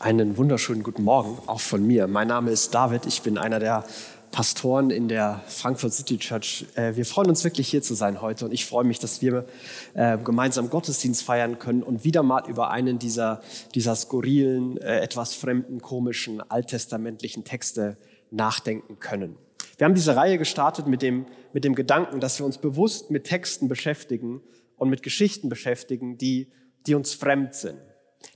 Einen 0.00 0.36
wunderschönen 0.36 0.84
guten 0.84 1.02
Morgen, 1.02 1.38
auch 1.48 1.58
von 1.58 1.84
mir. 1.84 2.06
Mein 2.06 2.28
Name 2.28 2.52
ist 2.52 2.72
David, 2.72 3.04
ich 3.06 3.22
bin 3.22 3.36
einer 3.36 3.58
der 3.58 3.84
Pastoren 4.30 4.90
in 4.90 5.08
der 5.08 5.42
Frankfurt 5.48 5.92
City 5.92 6.18
Church. 6.18 6.66
Äh, 6.76 6.94
wir 6.94 7.04
freuen 7.04 7.30
uns 7.30 7.42
wirklich 7.42 7.66
hier 7.66 7.82
zu 7.82 7.94
sein 7.94 8.22
heute 8.22 8.44
und 8.44 8.52
ich 8.52 8.64
freue 8.64 8.84
mich, 8.84 9.00
dass 9.00 9.22
wir 9.22 9.46
äh, 9.94 10.16
gemeinsam 10.18 10.70
Gottesdienst 10.70 11.24
feiern 11.24 11.58
können 11.58 11.82
und 11.82 12.04
wieder 12.04 12.22
mal 12.22 12.48
über 12.48 12.70
einen 12.70 13.00
dieser, 13.00 13.42
dieser 13.74 13.96
skurrilen, 13.96 14.76
äh, 14.76 15.00
etwas 15.00 15.34
fremden, 15.34 15.82
komischen, 15.82 16.48
alttestamentlichen 16.48 17.42
Texte 17.42 17.96
nachdenken 18.30 19.00
können. 19.00 19.36
Wir 19.78 19.86
haben 19.86 19.96
diese 19.96 20.14
Reihe 20.14 20.38
gestartet 20.38 20.86
mit 20.86 21.02
dem, 21.02 21.26
mit 21.52 21.64
dem 21.64 21.74
Gedanken, 21.74 22.20
dass 22.20 22.38
wir 22.38 22.46
uns 22.46 22.58
bewusst 22.58 23.10
mit 23.10 23.24
Texten 23.24 23.66
beschäftigen 23.66 24.42
und 24.76 24.90
mit 24.90 25.02
Geschichten 25.02 25.48
beschäftigen, 25.48 26.18
die, 26.18 26.52
die 26.86 26.94
uns 26.94 27.14
fremd 27.14 27.56
sind 27.56 27.78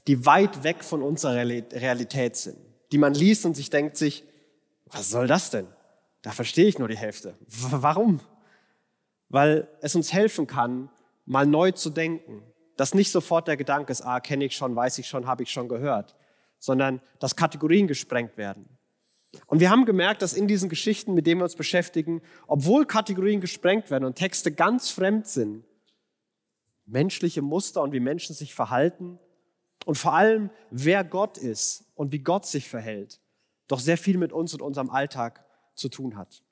die 0.07 0.27
weit 0.27 0.65
weg 0.65 0.85
von 0.85 1.03
unserer 1.03 1.35
Realität 1.37 2.37
sind, 2.37 2.59
die 2.91 2.99
man 2.99 3.15
liest 3.15 3.45
und 3.45 3.55
sich 3.55 3.71
denkt 3.71 3.97
sich, 3.97 4.25
was 4.87 5.11
soll 5.11 5.27
das 5.27 5.51
denn? 5.51 5.67
Da 6.23 6.31
verstehe 6.31 6.67
ich 6.67 6.79
nur 6.79 6.89
die 6.89 6.97
Hälfte. 6.97 7.35
Warum? 7.47 8.21
Weil 9.29 9.69
es 9.81 9.95
uns 9.95 10.13
helfen 10.13 10.47
kann, 10.47 10.91
mal 11.25 11.47
neu 11.47 11.73
zu 11.73 11.91
denken. 11.91 12.43
Dass 12.77 12.95
nicht 12.95 13.11
sofort 13.11 13.49
der 13.49 13.57
Gedanke 13.57 13.93
ist, 13.93 14.03
ah, 14.03 14.21
kenne 14.21 14.45
ich 14.45 14.57
schon, 14.57 14.75
weiß 14.75 14.99
ich 14.99 15.07
schon, 15.07 15.27
habe 15.27 15.43
ich 15.43 15.51
schon 15.51 15.69
gehört, 15.69 16.15
sondern 16.59 17.01
dass 17.19 17.37
Kategorien 17.37 17.87
gesprengt 17.87 18.37
werden. 18.37 18.69
Und 19.47 19.61
wir 19.61 19.71
haben 19.71 19.87
gemerkt, 19.87 20.23
dass 20.23 20.35
in 20.35 20.47
diesen 20.47 20.69
Geschichten, 20.69 21.15
mit 21.15 21.27
denen 21.27 21.41
wir 21.41 21.45
uns 21.45 21.57
beschäftigen, 21.57 22.23
obwohl 22.47 22.87
Kategorien 22.87 23.41
gesprengt 23.41 23.91
werden 23.91 24.05
und 24.05 24.17
Texte 24.17 24.53
ganz 24.53 24.91
fremd 24.91 25.27
sind, 25.27 25.65
menschliche 26.87 27.41
Muster 27.41 27.83
und 27.83 27.93
wie 27.93 28.01
Menschen 28.01 28.35
sich 28.35 28.55
verhalten 28.55 29.19
und 29.85 29.97
vor 29.97 30.15
allem, 30.15 30.51
wer 30.71 31.05
Gott 31.05 31.39
ist 31.39 31.85
und 31.95 32.13
wie 32.13 32.21
Gott 32.21 32.47
sich 32.47 32.69
verhält, 32.69 33.21
doch 33.69 33.81
sehr 33.81 33.99
viel 33.99 34.19
mit 34.19 34.33
uns 34.33 34.53
und 34.55 34.63
unserem 34.63 34.91
Alltag 34.91 35.45
zu 35.75 35.89
tun 35.89 36.17
hat. 36.17 36.43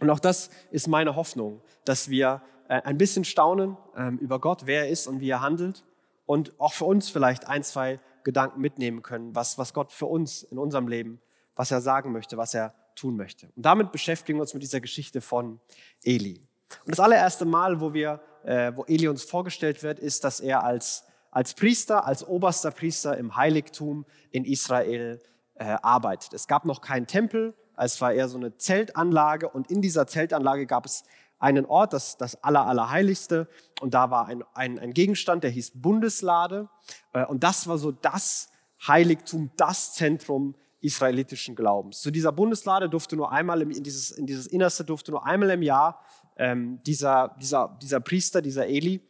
Und 0.00 0.10
auch 0.10 0.20
das 0.20 0.50
ist 0.70 0.88
meine 0.88 1.14
Hoffnung, 1.16 1.62
dass 1.84 2.08
wir 2.08 2.42
äh, 2.68 2.82
ein 2.82 2.98
bisschen 2.98 3.24
staunen 3.24 3.76
ähm, 3.96 4.18
über 4.18 4.40
Gott, 4.40 4.66
wer 4.66 4.84
er 4.84 4.88
ist 4.88 5.06
und 5.06 5.20
wie 5.20 5.30
er 5.30 5.40
handelt 5.40 5.84
und 6.26 6.58
auch 6.58 6.72
für 6.72 6.84
uns 6.84 7.08
vielleicht 7.08 7.46
ein, 7.46 7.62
zwei 7.62 8.00
Gedanken 8.24 8.60
mitnehmen 8.60 9.02
können, 9.02 9.34
was, 9.34 9.58
was 9.58 9.74
Gott 9.74 9.92
für 9.92 10.06
uns 10.06 10.42
in 10.42 10.58
unserem 10.58 10.88
Leben, 10.88 11.20
was 11.54 11.70
er 11.70 11.80
sagen 11.80 12.12
möchte, 12.12 12.36
was 12.36 12.54
er 12.54 12.74
tun 12.94 13.16
möchte. 13.16 13.50
Und 13.56 13.64
damit 13.64 13.92
beschäftigen 13.92 14.38
wir 14.38 14.42
uns 14.42 14.54
mit 14.54 14.62
dieser 14.62 14.80
Geschichte 14.80 15.20
von 15.20 15.60
Eli. 16.02 16.40
Und 16.84 16.90
das 16.90 17.00
allererste 17.00 17.44
Mal, 17.44 17.80
wo, 17.80 17.92
wir, 17.92 18.20
äh, 18.44 18.72
wo 18.74 18.84
Eli 18.84 19.08
uns 19.08 19.22
vorgestellt 19.24 19.82
wird, 19.82 19.98
ist, 19.98 20.24
dass 20.24 20.40
er 20.40 20.64
als 20.64 21.04
als 21.32 21.54
Priester, 21.54 22.06
als 22.06 22.24
oberster 22.26 22.70
Priester 22.70 23.16
im 23.16 23.34
Heiligtum 23.34 24.04
in 24.30 24.44
Israel 24.44 25.20
äh, 25.54 25.64
arbeitet. 25.82 26.32
Es 26.34 26.46
gab 26.46 26.64
noch 26.64 26.80
keinen 26.80 27.08
Tempel, 27.08 27.54
es 27.76 28.00
war 28.00 28.12
eher 28.12 28.28
so 28.28 28.38
eine 28.38 28.56
Zeltanlage 28.56 29.48
und 29.48 29.70
in 29.70 29.82
dieser 29.82 30.06
Zeltanlage 30.06 30.66
gab 30.66 30.86
es 30.86 31.02
einen 31.38 31.66
Ort, 31.66 31.94
das, 31.94 32.16
das 32.18 32.40
Aller, 32.44 32.66
Allerheiligste 32.66 33.48
und 33.80 33.94
da 33.94 34.10
war 34.10 34.26
ein, 34.26 34.44
ein, 34.54 34.78
ein 34.78 34.92
Gegenstand, 34.92 35.42
der 35.42 35.50
hieß 35.50 35.72
Bundeslade 35.74 36.68
äh, 37.14 37.24
und 37.24 37.42
das 37.42 37.66
war 37.66 37.78
so 37.78 37.90
das 37.90 38.50
Heiligtum, 38.86 39.50
das 39.56 39.94
Zentrum 39.94 40.54
israelitischen 40.80 41.54
Glaubens. 41.54 42.00
Zu 42.00 42.10
dieser 42.10 42.32
Bundeslade 42.32 42.88
durfte 42.88 43.16
nur 43.16 43.32
einmal, 43.32 43.62
im, 43.62 43.70
in, 43.70 43.82
dieses, 43.82 44.10
in 44.10 44.26
dieses 44.26 44.46
Innerste 44.46 44.84
durfte 44.84 45.12
nur 45.12 45.24
einmal 45.24 45.50
im 45.50 45.62
Jahr 45.62 46.00
ähm, 46.36 46.80
dieser, 46.84 47.36
dieser, 47.40 47.78
dieser 47.80 48.00
Priester, 48.00 48.42
dieser 48.42 48.66
Eli, 48.66 49.00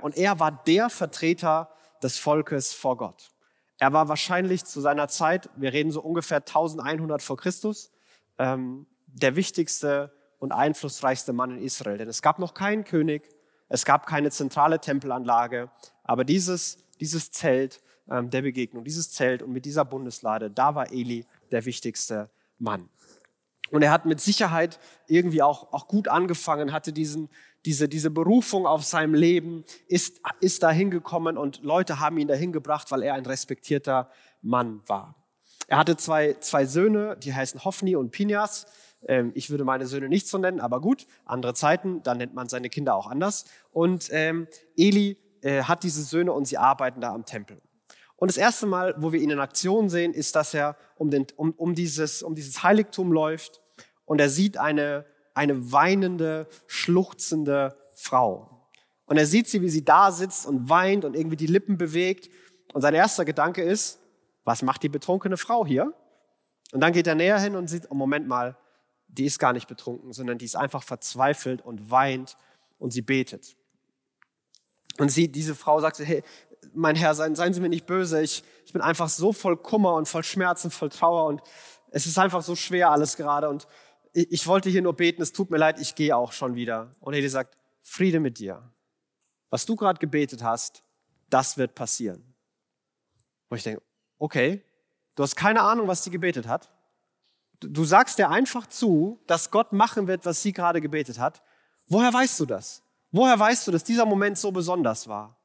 und 0.00 0.16
er 0.16 0.40
war 0.40 0.52
der 0.52 0.90
Vertreter 0.90 1.70
des 2.02 2.18
Volkes 2.18 2.72
vor 2.72 2.96
Gott. 2.96 3.30
Er 3.78 3.92
war 3.92 4.08
wahrscheinlich 4.08 4.64
zu 4.64 4.80
seiner 4.80 5.08
Zeit, 5.08 5.50
wir 5.56 5.72
reden 5.72 5.90
so 5.90 6.00
ungefähr 6.00 6.38
1100 6.38 7.22
vor 7.22 7.36
Christus, 7.36 7.92
ähm, 8.38 8.86
der 9.06 9.36
wichtigste 9.36 10.12
und 10.38 10.52
einflussreichste 10.52 11.32
Mann 11.32 11.50
in 11.50 11.62
Israel. 11.62 11.98
Denn 11.98 12.08
es 12.08 12.22
gab 12.22 12.38
noch 12.38 12.54
keinen 12.54 12.84
König, 12.84 13.28
es 13.68 13.84
gab 13.84 14.06
keine 14.06 14.30
zentrale 14.30 14.80
Tempelanlage, 14.80 15.70
aber 16.04 16.24
dieses, 16.24 16.78
dieses 17.00 17.30
Zelt 17.32 17.82
ähm, 18.10 18.30
der 18.30 18.42
Begegnung, 18.42 18.84
dieses 18.84 19.10
Zelt 19.12 19.42
und 19.42 19.52
mit 19.52 19.64
dieser 19.64 19.84
Bundeslade, 19.84 20.50
da 20.50 20.74
war 20.74 20.90
Eli 20.92 21.26
der 21.50 21.64
wichtigste 21.64 22.30
Mann. 22.58 22.88
Und 23.70 23.82
er 23.82 23.90
hat 23.90 24.06
mit 24.06 24.20
Sicherheit 24.20 24.78
irgendwie 25.08 25.42
auch, 25.42 25.72
auch 25.72 25.88
gut 25.88 26.08
angefangen, 26.08 26.72
hatte 26.72 26.92
diesen, 26.92 27.28
diese, 27.66 27.88
diese 27.88 28.10
Berufung 28.10 28.66
auf 28.66 28.84
seinem 28.84 29.14
Leben, 29.14 29.64
ist, 29.88 30.20
ist 30.40 30.62
da 30.62 30.70
hingekommen 30.70 31.36
und 31.36 31.62
Leute 31.62 32.00
haben 32.00 32.16
ihn 32.16 32.28
dahin 32.28 32.52
gebracht, 32.52 32.90
weil 32.90 33.02
er 33.02 33.14
ein 33.14 33.26
respektierter 33.26 34.08
Mann 34.40 34.80
war. 34.86 35.16
Er 35.66 35.78
hatte 35.78 35.96
zwei, 35.96 36.34
zwei 36.34 36.64
Söhne, 36.64 37.16
die 37.16 37.34
heißen 37.34 37.64
Hophni 37.64 37.96
und 37.96 38.12
Pinias. 38.12 38.66
Ähm, 39.06 39.32
ich 39.34 39.50
würde 39.50 39.64
meine 39.64 39.86
Söhne 39.86 40.08
nicht 40.08 40.28
so 40.28 40.38
nennen, 40.38 40.60
aber 40.60 40.80
gut, 40.80 41.06
andere 41.24 41.54
Zeiten, 41.54 42.02
da 42.04 42.14
nennt 42.14 42.34
man 42.34 42.48
seine 42.48 42.68
Kinder 42.68 42.94
auch 42.94 43.08
anders. 43.08 43.46
Und 43.72 44.08
ähm, 44.12 44.46
Eli 44.76 45.18
äh, 45.42 45.64
hat 45.64 45.82
diese 45.82 46.04
Söhne 46.04 46.32
und 46.32 46.44
sie 46.46 46.58
arbeiten 46.58 47.00
da 47.00 47.12
am 47.12 47.24
Tempel. 47.24 47.60
Und 48.14 48.30
das 48.30 48.36
erste 48.36 48.66
Mal, 48.66 48.94
wo 48.96 49.12
wir 49.12 49.20
ihn 49.20 49.30
in 49.30 49.40
Aktion 49.40 49.88
sehen, 49.88 50.14
ist, 50.14 50.36
dass 50.36 50.54
er 50.54 50.76
um, 50.94 51.10
den, 51.10 51.26
um, 51.34 51.50
um, 51.52 51.74
dieses, 51.74 52.22
um 52.22 52.36
dieses 52.36 52.62
Heiligtum 52.62 53.12
läuft 53.12 53.60
und 54.04 54.20
er 54.20 54.28
sieht 54.28 54.56
eine 54.56 55.04
eine 55.36 55.70
weinende, 55.70 56.48
schluchzende 56.66 57.76
Frau. 57.94 58.68
Und 59.04 59.18
er 59.18 59.26
sieht 59.26 59.48
sie, 59.48 59.60
wie 59.60 59.68
sie 59.68 59.84
da 59.84 60.10
sitzt 60.10 60.46
und 60.46 60.70
weint 60.70 61.04
und 61.04 61.14
irgendwie 61.14 61.36
die 61.36 61.46
Lippen 61.46 61.76
bewegt. 61.76 62.30
Und 62.72 62.80
sein 62.80 62.94
erster 62.94 63.24
Gedanke 63.24 63.62
ist, 63.62 64.00
was 64.44 64.62
macht 64.62 64.82
die 64.82 64.88
betrunkene 64.88 65.36
Frau 65.36 65.66
hier? 65.66 65.92
Und 66.72 66.80
dann 66.80 66.92
geht 66.92 67.06
er 67.06 67.14
näher 67.14 67.38
hin 67.38 67.54
und 67.54 67.68
sieht, 67.68 67.90
oh 67.90 67.94
Moment 67.94 68.26
mal, 68.26 68.56
die 69.08 69.26
ist 69.26 69.38
gar 69.38 69.52
nicht 69.52 69.68
betrunken, 69.68 70.12
sondern 70.12 70.38
die 70.38 70.46
ist 70.46 70.56
einfach 70.56 70.82
verzweifelt 70.82 71.62
und 71.62 71.90
weint 71.90 72.36
und 72.78 72.92
sie 72.92 73.02
betet. 73.02 73.56
Und 74.98 75.10
sie, 75.10 75.30
diese 75.30 75.54
Frau 75.54 75.80
sagt, 75.80 75.98
hey, 75.98 76.22
mein 76.72 76.96
Herr, 76.96 77.14
seien, 77.14 77.36
seien 77.36 77.52
Sie 77.52 77.60
mir 77.60 77.68
nicht 77.68 77.86
böse, 77.86 78.22
ich, 78.22 78.42
ich 78.64 78.72
bin 78.72 78.82
einfach 78.82 79.08
so 79.08 79.32
voll 79.32 79.56
Kummer 79.56 79.94
und 79.94 80.08
voll 80.08 80.24
Schmerzen, 80.24 80.70
voll 80.70 80.88
Trauer 80.88 81.26
und 81.26 81.42
es 81.90 82.06
ist 82.06 82.18
einfach 82.18 82.42
so 82.42 82.56
schwer 82.56 82.90
alles 82.90 83.16
gerade 83.16 83.48
und 83.48 83.68
ich 84.16 84.46
wollte 84.46 84.70
hier 84.70 84.80
nur 84.80 84.96
beten, 84.96 85.20
es 85.20 85.32
tut 85.32 85.50
mir 85.50 85.58
leid, 85.58 85.78
ich 85.78 85.94
gehe 85.94 86.16
auch 86.16 86.32
schon 86.32 86.54
wieder. 86.54 86.90
Und 87.00 87.12
Eli 87.12 87.28
sagt, 87.28 87.58
Friede 87.82 88.18
mit 88.18 88.38
dir. 88.38 88.72
Was 89.50 89.66
du 89.66 89.76
gerade 89.76 89.98
gebetet 89.98 90.42
hast, 90.42 90.82
das 91.28 91.58
wird 91.58 91.74
passieren. 91.74 92.34
Und 93.48 93.58
ich 93.58 93.62
denke, 93.62 93.82
okay, 94.18 94.64
du 95.14 95.22
hast 95.22 95.36
keine 95.36 95.60
Ahnung, 95.60 95.86
was 95.86 96.02
sie 96.02 96.10
gebetet 96.10 96.48
hat. 96.48 96.70
Du 97.60 97.84
sagst 97.84 98.18
dir 98.18 98.30
einfach 98.30 98.66
zu, 98.66 99.20
dass 99.26 99.50
Gott 99.50 99.72
machen 99.72 100.06
wird, 100.08 100.24
was 100.24 100.42
sie 100.42 100.52
gerade 100.52 100.80
gebetet 100.80 101.18
hat. 101.18 101.42
Woher 101.86 102.12
weißt 102.12 102.40
du 102.40 102.46
das? 102.46 102.82
Woher 103.12 103.38
weißt 103.38 103.66
du, 103.66 103.70
dass 103.70 103.84
dieser 103.84 104.06
Moment 104.06 104.38
so 104.38 104.50
besonders 104.50 105.08
war? 105.08 105.36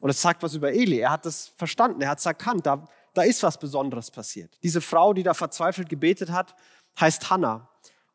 Und 0.00 0.10
es 0.10 0.20
sagt 0.20 0.42
was 0.42 0.54
über 0.54 0.72
Eli. 0.72 0.98
Er 0.98 1.12
hat 1.12 1.24
das 1.24 1.48
verstanden, 1.56 2.02
er 2.02 2.10
hat 2.10 2.18
es 2.18 2.26
erkannt, 2.26 2.66
da, 2.66 2.86
da 3.14 3.22
ist 3.22 3.42
was 3.42 3.58
Besonderes 3.58 4.10
passiert. 4.10 4.58
Diese 4.62 4.82
Frau, 4.82 5.14
die 5.14 5.22
da 5.22 5.32
verzweifelt 5.34 5.88
gebetet 5.88 6.30
hat, 6.30 6.54
heißt 6.98 7.30
Hannah. 7.30 7.69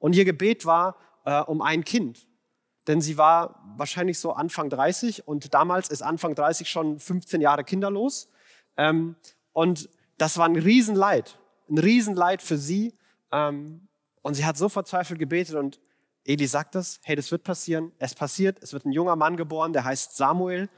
Und 0.06 0.16
ihr 0.16 0.24
Gebet 0.24 0.68
war 0.68 0.98
äh, 1.26 1.42
um 1.42 1.64
ein 1.64 1.84
Kind. 1.84 2.28
Denn 2.86 3.02
sie 3.02 3.18
war 3.18 3.60
wahrscheinlich 3.76 4.20
so 4.20 4.34
Anfang 4.34 4.70
30 4.70 5.28
und 5.28 5.56
damals 5.56 5.90
ist 5.90 6.04
Anfang 6.04 6.36
30 6.36 6.70
schon 6.70 7.00
15 7.00 7.42
Jahre 7.42 7.64
kinderlos. 7.64 8.30
Ähm, 8.78 9.16
und 9.52 9.90
das 10.20 10.38
war 10.38 10.46
ein 10.46 10.58
Riesenleid, 10.58 11.40
ein 11.72 11.80
Riesenleid 11.80 12.44
für 12.44 12.60
sie. 12.60 12.94
Ähm, 13.32 13.88
und 14.22 14.36
sie 14.36 14.46
hat 14.46 14.58
so 14.58 14.70
verzweifelt 14.70 15.18
gebetet 15.18 15.56
und 15.56 15.80
Eli 16.24 16.46
sagt 16.46 16.76
das, 16.76 17.00
hey, 17.02 17.16
das 17.16 17.32
wird 17.32 17.44
passieren. 17.44 17.92
Es 17.98 18.14
passiert, 18.14 18.62
es 18.62 18.74
wird 18.74 18.86
ein 18.86 18.92
junger 18.92 19.16
Mann 19.16 19.38
geboren, 19.38 19.74
der 19.74 19.86
heißt 19.86 20.16
Samuel. 20.16 20.70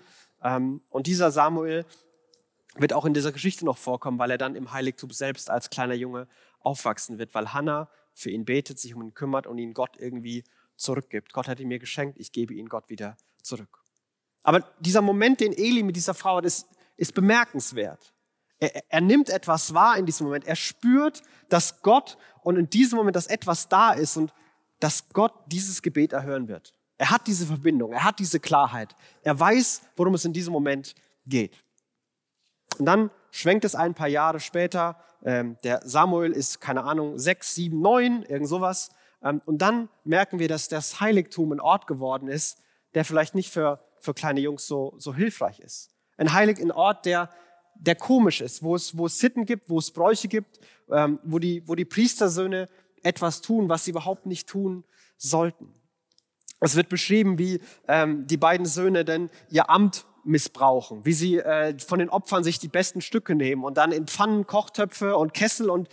Ähm, 0.42 0.80
und 0.88 1.06
dieser 1.06 1.32
Samuel 1.32 1.86
wird 2.76 2.94
auch 2.94 3.04
in 3.04 3.14
dieser 3.14 3.34
Geschichte 3.34 3.66
noch 3.66 3.78
vorkommen, 3.78 4.20
weil 4.20 4.32
er 4.32 4.38
dann 4.38 4.56
im 4.56 4.72
Heiligtum 4.72 5.10
selbst 5.10 5.50
als 5.50 5.70
kleiner 5.70 5.96
Junge 5.96 6.30
aufwachsen 6.62 7.18
wird, 7.18 7.36
weil 7.36 7.52
Hannah 7.52 7.90
für 8.18 8.32
ihn 8.32 8.46
betet, 8.46 8.80
sich 8.80 8.96
um 8.96 9.04
ihn 9.04 9.14
kümmert 9.14 9.46
und 9.46 9.60
ihn 9.60 9.74
Gott 9.74 9.96
irgendwie 10.00 10.44
zurückgibt. 10.76 11.34
Gott 11.34 11.48
hat 11.48 11.60
ihn 11.60 11.68
mir 11.68 11.78
geschenkt, 11.78 12.18
ich 12.20 12.32
gebe 12.32 12.54
ihn 12.54 12.68
Gott 12.68 12.90
wieder 12.90 13.16
zurück. 13.44 13.84
Aber 14.42 14.62
dieser 14.80 15.02
Moment, 15.02 15.40
den 15.40 15.54
Eli 15.54 15.84
mit 15.84 15.96
dieser 15.96 16.16
Frau 16.16 16.38
hat, 16.38 16.46
ist, 16.46 16.68
ist 16.96 17.14
bemerkenswert. 17.14 18.14
Er, 18.60 18.84
er, 18.90 19.02
nimmt 19.02 19.30
etwas 19.30 19.74
wahr 19.76 19.98
in 19.98 20.08
diesem 20.08 20.26
Moment. 20.26 20.46
Er 20.48 20.56
spürt, 20.56 21.22
dass 21.48 21.84
Gott 21.84 22.18
und 22.42 22.56
in 22.56 22.70
diesem 22.70 22.98
Moment, 22.98 23.16
dass 23.16 23.28
etwas 23.28 23.70
da 23.70 23.92
ist 23.92 24.18
und 24.18 24.34
dass 24.80 25.10
Gott 25.10 25.34
dieses 25.46 25.84
Gebet 25.84 26.14
erhören 26.14 26.48
wird. 26.48 26.74
Er 26.98 27.12
hat 27.12 27.28
diese 27.28 27.46
Verbindung, 27.46 27.94
er 27.94 28.04
hat 28.04 28.18
diese 28.18 28.40
Klarheit. 28.40 28.96
Er 29.22 29.40
weiß, 29.40 29.84
worum 29.96 30.16
es 30.16 30.26
in 30.26 30.34
diesem 30.34 30.54
Moment 30.54 30.96
geht. 31.28 31.64
Und 32.80 32.86
dann 32.88 33.12
schwenkt 33.30 33.64
es 33.64 33.76
ein 33.76 33.94
paar 33.94 34.08
Jahre 34.08 34.40
später. 34.40 35.00
Ähm, 35.28 35.58
der 35.66 35.82
Samuel 35.84 36.32
ist, 36.32 36.62
keine 36.62 36.86
Ahnung, 36.86 37.20
sechs, 37.20 37.54
sieben, 37.54 37.82
neun, 37.82 38.24
irgend 38.24 38.48
sowas. 38.48 38.92
Ähm, 39.22 39.42
und 39.46 39.58
dann 39.58 39.90
merken 40.06 40.40
wir, 40.40 40.48
dass 40.48 40.70
das 40.70 41.02
Heiligtum 41.02 41.52
ein 41.52 41.60
Ort 41.60 41.86
geworden 41.86 42.30
ist, 42.30 42.62
der 42.94 43.04
vielleicht 43.04 43.36
nicht 43.36 43.52
für, 43.52 43.84
für 44.00 44.14
kleine 44.14 44.40
Jungs 44.40 44.66
so, 44.66 44.94
so 44.98 45.14
hilfreich 45.14 45.60
ist. 45.60 45.90
Ein 46.16 46.32
Heilig, 46.32 46.62
ein 46.62 46.72
Ort, 46.72 47.06
der, 47.06 47.30
der 47.76 47.96
komisch 47.96 48.40
ist, 48.40 48.64
wo 48.64 48.74
es, 48.74 48.98
wo 48.98 49.08
es 49.08 49.20
Sitten 49.20 49.46
gibt, 49.46 49.70
wo 49.70 49.80
es 49.80 49.92
Bräuche 49.92 50.30
gibt, 50.30 50.62
ähm, 50.90 51.20
wo, 51.24 51.40
die, 51.40 51.62
wo 51.68 51.76
die 51.76 51.84
Priestersöhne 51.84 52.70
etwas 53.04 53.42
tun, 53.42 53.68
was 53.68 53.84
sie 53.84 53.92
überhaupt 53.92 54.28
nicht 54.28 54.48
tun 54.48 54.86
sollten. 55.18 55.74
Es 56.62 56.78
wird 56.78 56.88
beschrieben, 56.88 57.38
wie 57.38 57.60
ähm, 57.90 58.28
die 58.28 58.38
beiden 58.38 58.66
Söhne 58.66 59.04
denn 59.04 59.30
ihr 59.50 59.70
Amt 59.70 60.06
missbrauchen, 60.28 61.06
wie 61.06 61.14
sie 61.14 61.38
äh, 61.38 61.78
von 61.80 62.00
den 62.00 62.10
Opfern 62.10 62.44
sich 62.44 62.60
die 62.60 62.68
besten 62.68 63.02
Stücke 63.02 63.36
nehmen 63.36 63.64
und 63.64 63.78
dann 63.78 63.92
in 63.92 64.08
Pfannen, 64.08 64.46
Kochtöpfe 64.46 65.18
und 65.18 65.34
Kessel 65.34 65.70
und 65.70 65.90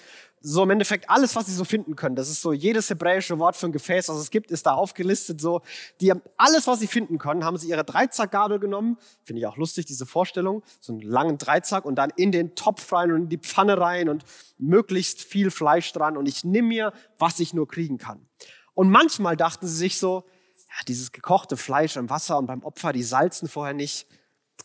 so 0.47 0.63
im 0.63 0.71
Endeffekt 0.71 1.09
alles, 1.09 1.35
was 1.37 1.47
sie 1.47 1.55
so 1.55 1.65
finden 1.65 1.97
können. 1.97 2.17
Das 2.17 2.29
ist 2.29 2.43
so 2.43 2.53
jedes 2.53 2.91
hebräische 2.91 3.39
Wort 3.39 3.57
für 3.57 3.65
ein 3.65 3.73
Gefäß, 3.73 4.11
was 4.11 4.19
es 4.19 4.31
gibt, 4.31 4.51
ist 4.51 4.67
da 4.67 4.75
aufgelistet. 4.75 5.41
So, 5.41 5.63
die 6.03 6.11
haben 6.11 6.21
alles, 6.37 6.67
was 6.67 6.81
sie 6.81 6.87
finden 6.87 7.17
können, 7.17 7.45
haben 7.45 7.57
sie 7.57 7.71
ihre 7.71 7.83
Dreizackgabel 7.83 8.59
genommen. 8.59 8.99
Finde 9.23 9.41
ich 9.41 9.47
auch 9.47 9.57
lustig, 9.57 9.87
diese 9.87 10.05
Vorstellung. 10.05 10.63
So 10.81 10.93
einen 10.93 11.01
langen 11.01 11.39
Dreizack 11.39 11.87
und 11.87 11.95
dann 11.95 12.11
in 12.17 12.31
den 12.31 12.55
Topf 12.55 12.93
rein 12.93 13.11
und 13.11 13.23
in 13.23 13.29
die 13.31 13.39
Pfanne 13.39 13.81
rein 13.81 14.11
und 14.11 14.25
möglichst 14.59 15.23
viel 15.23 15.51
Fleisch 15.51 15.91
dran 15.95 16.19
und 16.19 16.29
ich 16.29 16.45
nehme 16.45 16.69
mir, 16.69 16.93
was 17.19 17.41
ich 17.41 17.55
nur 17.55 17.67
kriegen 17.67 17.97
kann. 17.97 18.29
Und 18.75 18.91
manchmal 18.91 19.39
dachten 19.39 19.67
sie 19.67 19.77
sich 19.77 19.99
so, 19.99 20.25
ja, 20.57 20.85
dieses 20.87 21.11
gekochte 21.13 21.57
Fleisch 21.57 21.97
im 21.97 22.11
Wasser 22.11 22.37
und 22.37 22.47
beim 22.47 22.63
Opfer, 22.65 22.93
die 22.93 23.03
salzen 23.03 23.49
vorher 23.49 23.75
nicht. 23.75 24.07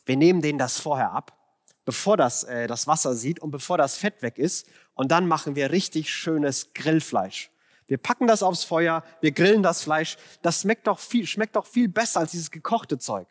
Wir 0.05 0.17
nehmen 0.17 0.41
denen 0.41 0.59
das 0.59 0.79
vorher 0.79 1.11
ab, 1.11 1.37
bevor 1.85 2.17
das, 2.17 2.43
äh, 2.43 2.67
das 2.67 2.87
Wasser 2.87 3.15
sieht 3.15 3.39
und 3.39 3.51
bevor 3.51 3.77
das 3.77 3.97
Fett 3.97 4.21
weg 4.21 4.37
ist 4.37 4.67
und 4.93 5.11
dann 5.11 5.27
machen 5.27 5.55
wir 5.55 5.71
richtig 5.71 6.09
schönes 6.13 6.73
Grillfleisch. 6.73 7.51
Wir 7.87 7.97
packen 7.97 8.27
das 8.27 8.43
aufs 8.43 8.63
Feuer, 8.63 9.03
wir 9.19 9.31
grillen 9.31 9.63
das 9.63 9.81
Fleisch. 9.81 10.17
Das 10.43 10.61
schmeckt 10.61 10.85
doch 10.85 10.99
viel, 10.99 11.25
schmeckt 11.25 11.55
doch 11.55 11.65
viel 11.65 11.89
besser 11.89 12.19
als 12.19 12.31
dieses 12.31 12.51
gekochte 12.51 12.99
Zeug. 12.99 13.27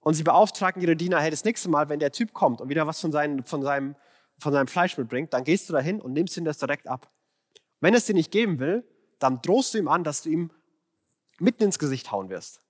Und 0.00 0.14
sie 0.14 0.22
beauftragen 0.22 0.80
ihre 0.80 0.94
Diener, 0.94 1.20
hey, 1.20 1.30
das 1.30 1.44
nächste 1.44 1.68
Mal, 1.68 1.88
wenn 1.88 1.98
der 1.98 2.12
Typ 2.12 2.32
kommt 2.32 2.60
und 2.60 2.68
wieder 2.68 2.86
was 2.86 3.00
von, 3.00 3.10
seinen, 3.10 3.42
von, 3.44 3.62
seinem, 3.62 3.96
von 4.38 4.52
seinem 4.52 4.68
Fleisch 4.68 4.96
mitbringt, 4.96 5.32
dann 5.34 5.42
gehst 5.42 5.68
du 5.68 5.72
dahin 5.72 6.00
und 6.00 6.12
nimmst 6.12 6.36
ihm 6.36 6.44
das 6.44 6.58
direkt 6.58 6.86
ab. 6.86 7.10
Wenn 7.80 7.94
es 7.94 8.06
dir 8.06 8.14
nicht 8.14 8.30
geben 8.30 8.60
will, 8.60 8.84
dann 9.18 9.42
drohst 9.42 9.74
du 9.74 9.78
ihm 9.78 9.88
an, 9.88 10.04
dass 10.04 10.22
du 10.22 10.30
ihm 10.30 10.50
mitten 11.40 11.64
ins 11.64 11.80
Gesicht 11.80 12.12
hauen 12.12 12.30
wirst. 12.30 12.60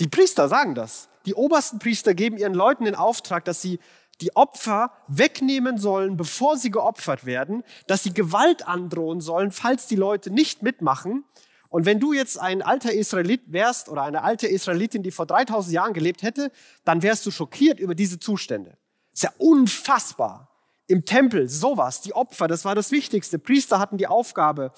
Die 0.00 0.08
Priester 0.08 0.48
sagen 0.48 0.74
das. 0.74 1.08
Die 1.26 1.34
obersten 1.34 1.78
Priester 1.78 2.14
geben 2.14 2.36
ihren 2.36 2.54
Leuten 2.54 2.84
den 2.84 2.94
Auftrag, 2.94 3.44
dass 3.44 3.62
sie 3.62 3.78
die 4.20 4.34
Opfer 4.36 4.92
wegnehmen 5.08 5.78
sollen, 5.78 6.16
bevor 6.16 6.56
sie 6.56 6.70
geopfert 6.70 7.24
werden, 7.24 7.64
dass 7.86 8.02
sie 8.02 8.14
Gewalt 8.14 8.66
androhen 8.66 9.20
sollen, 9.20 9.50
falls 9.50 9.86
die 9.86 9.96
Leute 9.96 10.30
nicht 10.30 10.62
mitmachen. 10.62 11.24
Und 11.68 11.86
wenn 11.86 12.00
du 12.00 12.12
jetzt 12.12 12.38
ein 12.38 12.62
alter 12.62 12.92
Israelit 12.92 13.40
wärst 13.46 13.88
oder 13.88 14.02
eine 14.02 14.22
alte 14.22 14.46
Israelitin, 14.46 15.02
die 15.02 15.10
vor 15.10 15.26
3000 15.26 15.74
Jahren 15.74 15.92
gelebt 15.92 16.22
hätte, 16.22 16.52
dann 16.84 17.02
wärst 17.02 17.24
du 17.26 17.30
schockiert 17.30 17.80
über 17.80 17.94
diese 17.94 18.18
Zustände. 18.18 18.76
ist 19.12 19.22
ja 19.22 19.32
unfassbar. 19.38 20.48
Im 20.86 21.04
Tempel 21.04 21.48
sowas, 21.48 22.02
die 22.02 22.12
Opfer, 22.12 22.48
das 22.48 22.64
war 22.64 22.74
das 22.74 22.90
Wichtigste. 22.90 23.38
Priester 23.38 23.78
hatten 23.78 23.96
die 23.96 24.06
Aufgabe, 24.06 24.72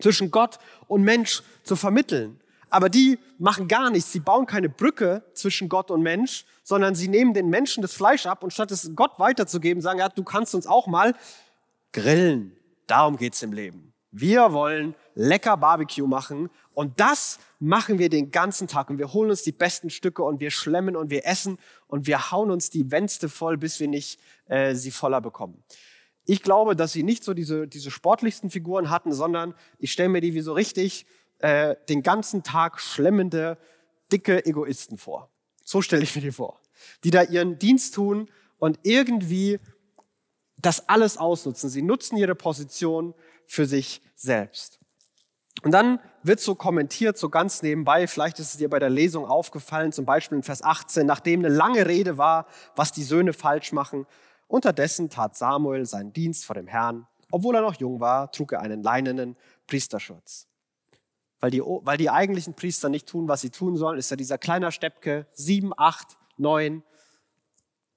zwischen 0.00 0.30
Gott 0.30 0.58
und 0.86 1.02
Mensch 1.02 1.42
zu 1.62 1.76
vermitteln 1.76 2.40
aber 2.74 2.88
die 2.88 3.20
machen 3.38 3.68
gar 3.68 3.88
nichts. 3.88 4.10
Sie 4.10 4.18
bauen 4.18 4.46
keine 4.46 4.68
Brücke 4.68 5.22
zwischen 5.32 5.68
Gott 5.68 5.92
und 5.92 6.02
Mensch, 6.02 6.44
sondern 6.64 6.96
sie 6.96 7.06
nehmen 7.06 7.32
den 7.32 7.48
Menschen 7.48 7.82
das 7.82 7.94
Fleisch 7.94 8.26
ab 8.26 8.42
und 8.42 8.52
statt 8.52 8.72
es 8.72 8.90
Gott 8.96 9.12
weiterzugeben, 9.18 9.80
sagen, 9.80 10.00
ja, 10.00 10.08
du 10.08 10.24
kannst 10.24 10.56
uns 10.56 10.66
auch 10.66 10.88
mal 10.88 11.14
grillen. 11.92 12.56
Darum 12.88 13.16
geht's 13.16 13.40
im 13.42 13.52
Leben. 13.52 13.92
Wir 14.10 14.52
wollen 14.52 14.96
lecker 15.14 15.56
Barbecue 15.56 16.08
machen 16.08 16.50
und 16.72 16.98
das 16.98 17.38
machen 17.60 18.00
wir 18.00 18.08
den 18.08 18.32
ganzen 18.32 18.66
Tag 18.66 18.90
und 18.90 18.98
wir 18.98 19.12
holen 19.12 19.30
uns 19.30 19.42
die 19.42 19.52
besten 19.52 19.88
Stücke 19.88 20.24
und 20.24 20.40
wir 20.40 20.50
schlemmen 20.50 20.96
und 20.96 21.10
wir 21.10 21.26
essen 21.26 21.58
und 21.86 22.08
wir 22.08 22.32
hauen 22.32 22.50
uns 22.50 22.70
die 22.70 22.90
Wänste 22.90 23.28
voll, 23.28 23.56
bis 23.56 23.78
wir 23.78 23.86
nicht 23.86 24.18
äh, 24.46 24.74
sie 24.74 24.90
voller 24.90 25.20
bekommen. 25.20 25.62
Ich 26.26 26.42
glaube, 26.42 26.74
dass 26.74 26.92
sie 26.92 27.04
nicht 27.04 27.22
so 27.22 27.34
diese, 27.34 27.68
diese 27.68 27.92
sportlichsten 27.92 28.50
Figuren 28.50 28.90
hatten, 28.90 29.12
sondern 29.12 29.54
ich 29.78 29.92
stelle 29.92 30.08
mir 30.08 30.20
die 30.20 30.34
wie 30.34 30.40
so 30.40 30.54
richtig 30.54 31.06
äh, 31.44 31.76
den 31.90 32.02
ganzen 32.02 32.42
Tag 32.42 32.80
schlemmende, 32.80 33.58
dicke 34.10 34.46
Egoisten 34.46 34.96
vor. 34.96 35.28
So 35.62 35.82
stelle 35.82 36.02
ich 36.02 36.16
mir 36.16 36.22
die 36.22 36.32
vor. 36.32 36.58
Die 37.04 37.10
da 37.10 37.22
ihren 37.22 37.58
Dienst 37.58 37.94
tun 37.94 38.30
und 38.58 38.78
irgendwie 38.82 39.60
das 40.56 40.88
alles 40.88 41.18
ausnutzen. 41.18 41.68
Sie 41.68 41.82
nutzen 41.82 42.16
ihre 42.16 42.34
Position 42.34 43.12
für 43.46 43.66
sich 43.66 44.00
selbst. 44.14 44.80
Und 45.62 45.72
dann 45.72 46.00
wird 46.22 46.40
so 46.40 46.54
kommentiert, 46.54 47.18
so 47.18 47.28
ganz 47.28 47.60
nebenbei, 47.60 48.06
vielleicht 48.06 48.38
ist 48.38 48.52
es 48.52 48.56
dir 48.56 48.70
bei 48.70 48.78
der 48.78 48.88
Lesung 48.88 49.26
aufgefallen, 49.26 49.92
zum 49.92 50.06
Beispiel 50.06 50.38
in 50.38 50.44
Vers 50.44 50.62
18, 50.62 51.04
nachdem 51.04 51.40
eine 51.40 51.54
lange 51.54 51.86
Rede 51.86 52.16
war, 52.16 52.46
was 52.74 52.90
die 52.90 53.04
Söhne 53.04 53.34
falsch 53.34 53.72
machen. 53.72 54.06
Unterdessen 54.46 55.10
tat 55.10 55.36
Samuel 55.36 55.84
seinen 55.84 56.14
Dienst 56.14 56.46
vor 56.46 56.54
dem 56.54 56.68
Herrn. 56.68 57.06
Obwohl 57.30 57.54
er 57.54 57.60
noch 57.60 57.78
jung 57.78 58.00
war, 58.00 58.32
trug 58.32 58.52
er 58.52 58.60
einen 58.60 58.82
leinenen 58.82 59.36
Priesterschutz 59.66 60.48
weil 61.44 61.50
die, 61.50 61.60
weil 61.60 61.98
die 61.98 62.08
eigentlichen 62.08 62.54
Priester 62.54 62.88
nicht 62.88 63.06
tun, 63.06 63.28
was 63.28 63.42
sie 63.42 63.50
tun 63.50 63.76
sollen, 63.76 63.98
ist 63.98 64.10
ja 64.10 64.16
dieser 64.16 64.38
kleine 64.38 64.72
Steppke, 64.72 65.26
sieben, 65.34 65.74
acht, 65.76 66.16
neun. 66.38 66.82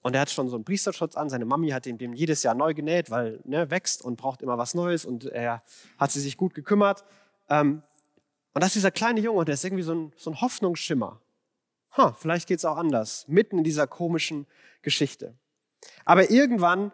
Und 0.01 0.15
er 0.15 0.19
hat 0.19 0.29
schon 0.29 0.49
so 0.49 0.57
einen 0.57 0.65
Priesterschutz 0.65 1.15
an. 1.15 1.29
Seine 1.29 1.45
Mami 1.45 1.69
hat 1.69 1.85
ihn 1.85 1.97
dem 1.97 2.11
jedes 2.11 2.43
Jahr 2.43 2.55
neu 2.55 2.73
genäht, 2.73 3.09
weil 3.09 3.39
ne, 3.45 3.71
wächst 3.71 4.03
und 4.03 4.17
braucht 4.17 4.41
immer 4.41 4.57
was 4.57 4.73
Neues 4.73 5.05
und 5.05 5.27
er 5.27 5.63
hat 5.97 6.11
sie 6.11 6.19
sich 6.19 6.35
gut 6.35 6.55
gekümmert. 6.55 7.05
Ähm, 7.47 7.83
und 8.53 8.61
das 8.61 8.71
ist 8.71 8.75
dieser 8.75 8.91
kleine 8.91 9.21
Junge, 9.21 9.45
der 9.45 9.53
ist 9.53 9.63
irgendwie 9.63 9.83
so 9.83 9.95
ein, 9.95 10.11
so 10.17 10.29
ein 10.29 10.41
Hoffnungsschimmer. 10.41 11.21
Ha, 11.95 12.17
vielleicht 12.19 12.49
geht 12.49 12.57
es 12.57 12.65
auch 12.65 12.75
anders, 12.75 13.29
mitten 13.29 13.59
in 13.59 13.63
dieser 13.63 13.87
komischen 13.87 14.45
Geschichte. 14.81 15.35
Aber 16.03 16.31
irgendwann 16.31 16.91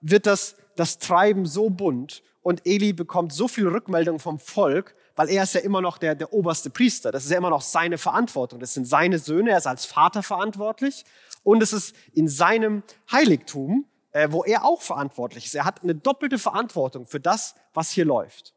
wird 0.00 0.26
das, 0.26 0.56
das 0.74 0.98
Treiben 0.98 1.46
so 1.46 1.70
bunt 1.70 2.24
und 2.42 2.66
Eli 2.66 2.92
bekommt 2.92 3.32
so 3.32 3.46
viel 3.46 3.68
Rückmeldung 3.68 4.18
vom 4.18 4.40
Volk, 4.40 4.96
weil 5.16 5.28
er 5.28 5.42
ist 5.42 5.54
ja 5.54 5.60
immer 5.60 5.80
noch 5.80 5.98
der, 5.98 6.14
der 6.14 6.32
oberste 6.32 6.70
Priester. 6.70 7.12
Das 7.12 7.24
ist 7.24 7.30
ja 7.30 7.38
immer 7.38 7.50
noch 7.50 7.62
seine 7.62 7.98
Verantwortung. 7.98 8.60
Das 8.60 8.74
sind 8.74 8.86
seine 8.86 9.18
Söhne, 9.18 9.50
er 9.50 9.58
ist 9.58 9.66
als 9.66 9.84
Vater 9.84 10.22
verantwortlich 10.22 11.04
und 11.42 11.62
es 11.62 11.72
ist 11.72 11.94
in 12.14 12.28
seinem 12.28 12.82
Heiligtum, 13.10 13.86
äh, 14.12 14.28
wo 14.30 14.44
er 14.44 14.64
auch 14.64 14.82
verantwortlich 14.82 15.46
ist. 15.46 15.54
Er 15.54 15.64
hat 15.64 15.82
eine 15.82 15.94
doppelte 15.94 16.38
Verantwortung 16.38 17.06
für 17.06 17.20
das, 17.20 17.54
was 17.74 17.90
hier 17.90 18.04
läuft. 18.04 18.54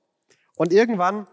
Und 0.55 0.71
irgendwann 0.71 1.27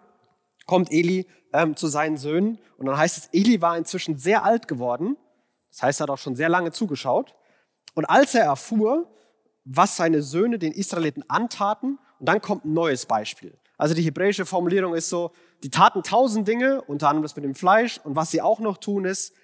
kommt 0.66 0.90
Eli 0.90 1.26
ähm, 1.52 1.76
zu 1.76 1.88
seinen 1.88 2.16
Söhnen 2.16 2.58
und 2.76 2.86
dann 2.86 2.96
heißt 2.96 3.18
es, 3.18 3.28
Eli 3.32 3.60
war 3.60 3.76
inzwischen 3.76 4.18
sehr 4.18 4.44
alt 4.44 4.68
geworden. 4.68 5.16
Das 5.70 5.82
heißt, 5.82 6.00
er 6.00 6.04
hat 6.04 6.10
auch 6.10 6.18
schon 6.18 6.36
sehr 6.36 6.48
lange 6.48 6.72
zugeschaut. 6.72 7.34
Und 7.94 8.06
als 8.06 8.34
er 8.34 8.44
erfuhr, 8.44 9.08
was 9.64 9.96
seine 9.96 10.22
Söhne 10.22 10.58
den 10.58 10.72
Israeliten 10.72 11.28
antaten, 11.28 11.98
und 12.18 12.28
dann 12.28 12.40
kommt 12.40 12.64
ein 12.64 12.72
neues 12.72 13.06
Beispiel. 13.06 13.58
Also 13.82 13.96
die 13.96 14.02
hebräische 14.02 14.46
Formulierung 14.46 14.94
ist 14.94 15.08
so, 15.08 15.32
die 15.64 15.68
taten 15.68 16.04
tausend 16.04 16.46
Dinge, 16.46 16.82
unter 16.82 17.08
anderem 17.08 17.24
das 17.24 17.34
mit 17.34 17.44
dem 17.44 17.56
Fleisch. 17.56 17.98
Und 18.04 18.14
was 18.14 18.30
sie 18.30 18.40
auch 18.40 18.60
noch 18.60 18.78
tun 18.78 19.04
ist, 19.04 19.34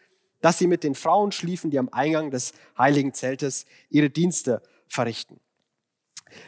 dass 0.41 0.59
sie 0.59 0.69
mit 0.69 0.85
den 0.85 0.95
Frauen 0.95 1.33
schliefen, 1.33 1.73
die 1.73 1.79
am 1.81 1.89
Eingang 1.89 2.31
des 2.31 2.53
heiligen 2.79 3.13
Zeltes 3.13 3.67
ihre 3.91 4.11
Dienste 4.11 4.63
verrichten. 4.87 5.41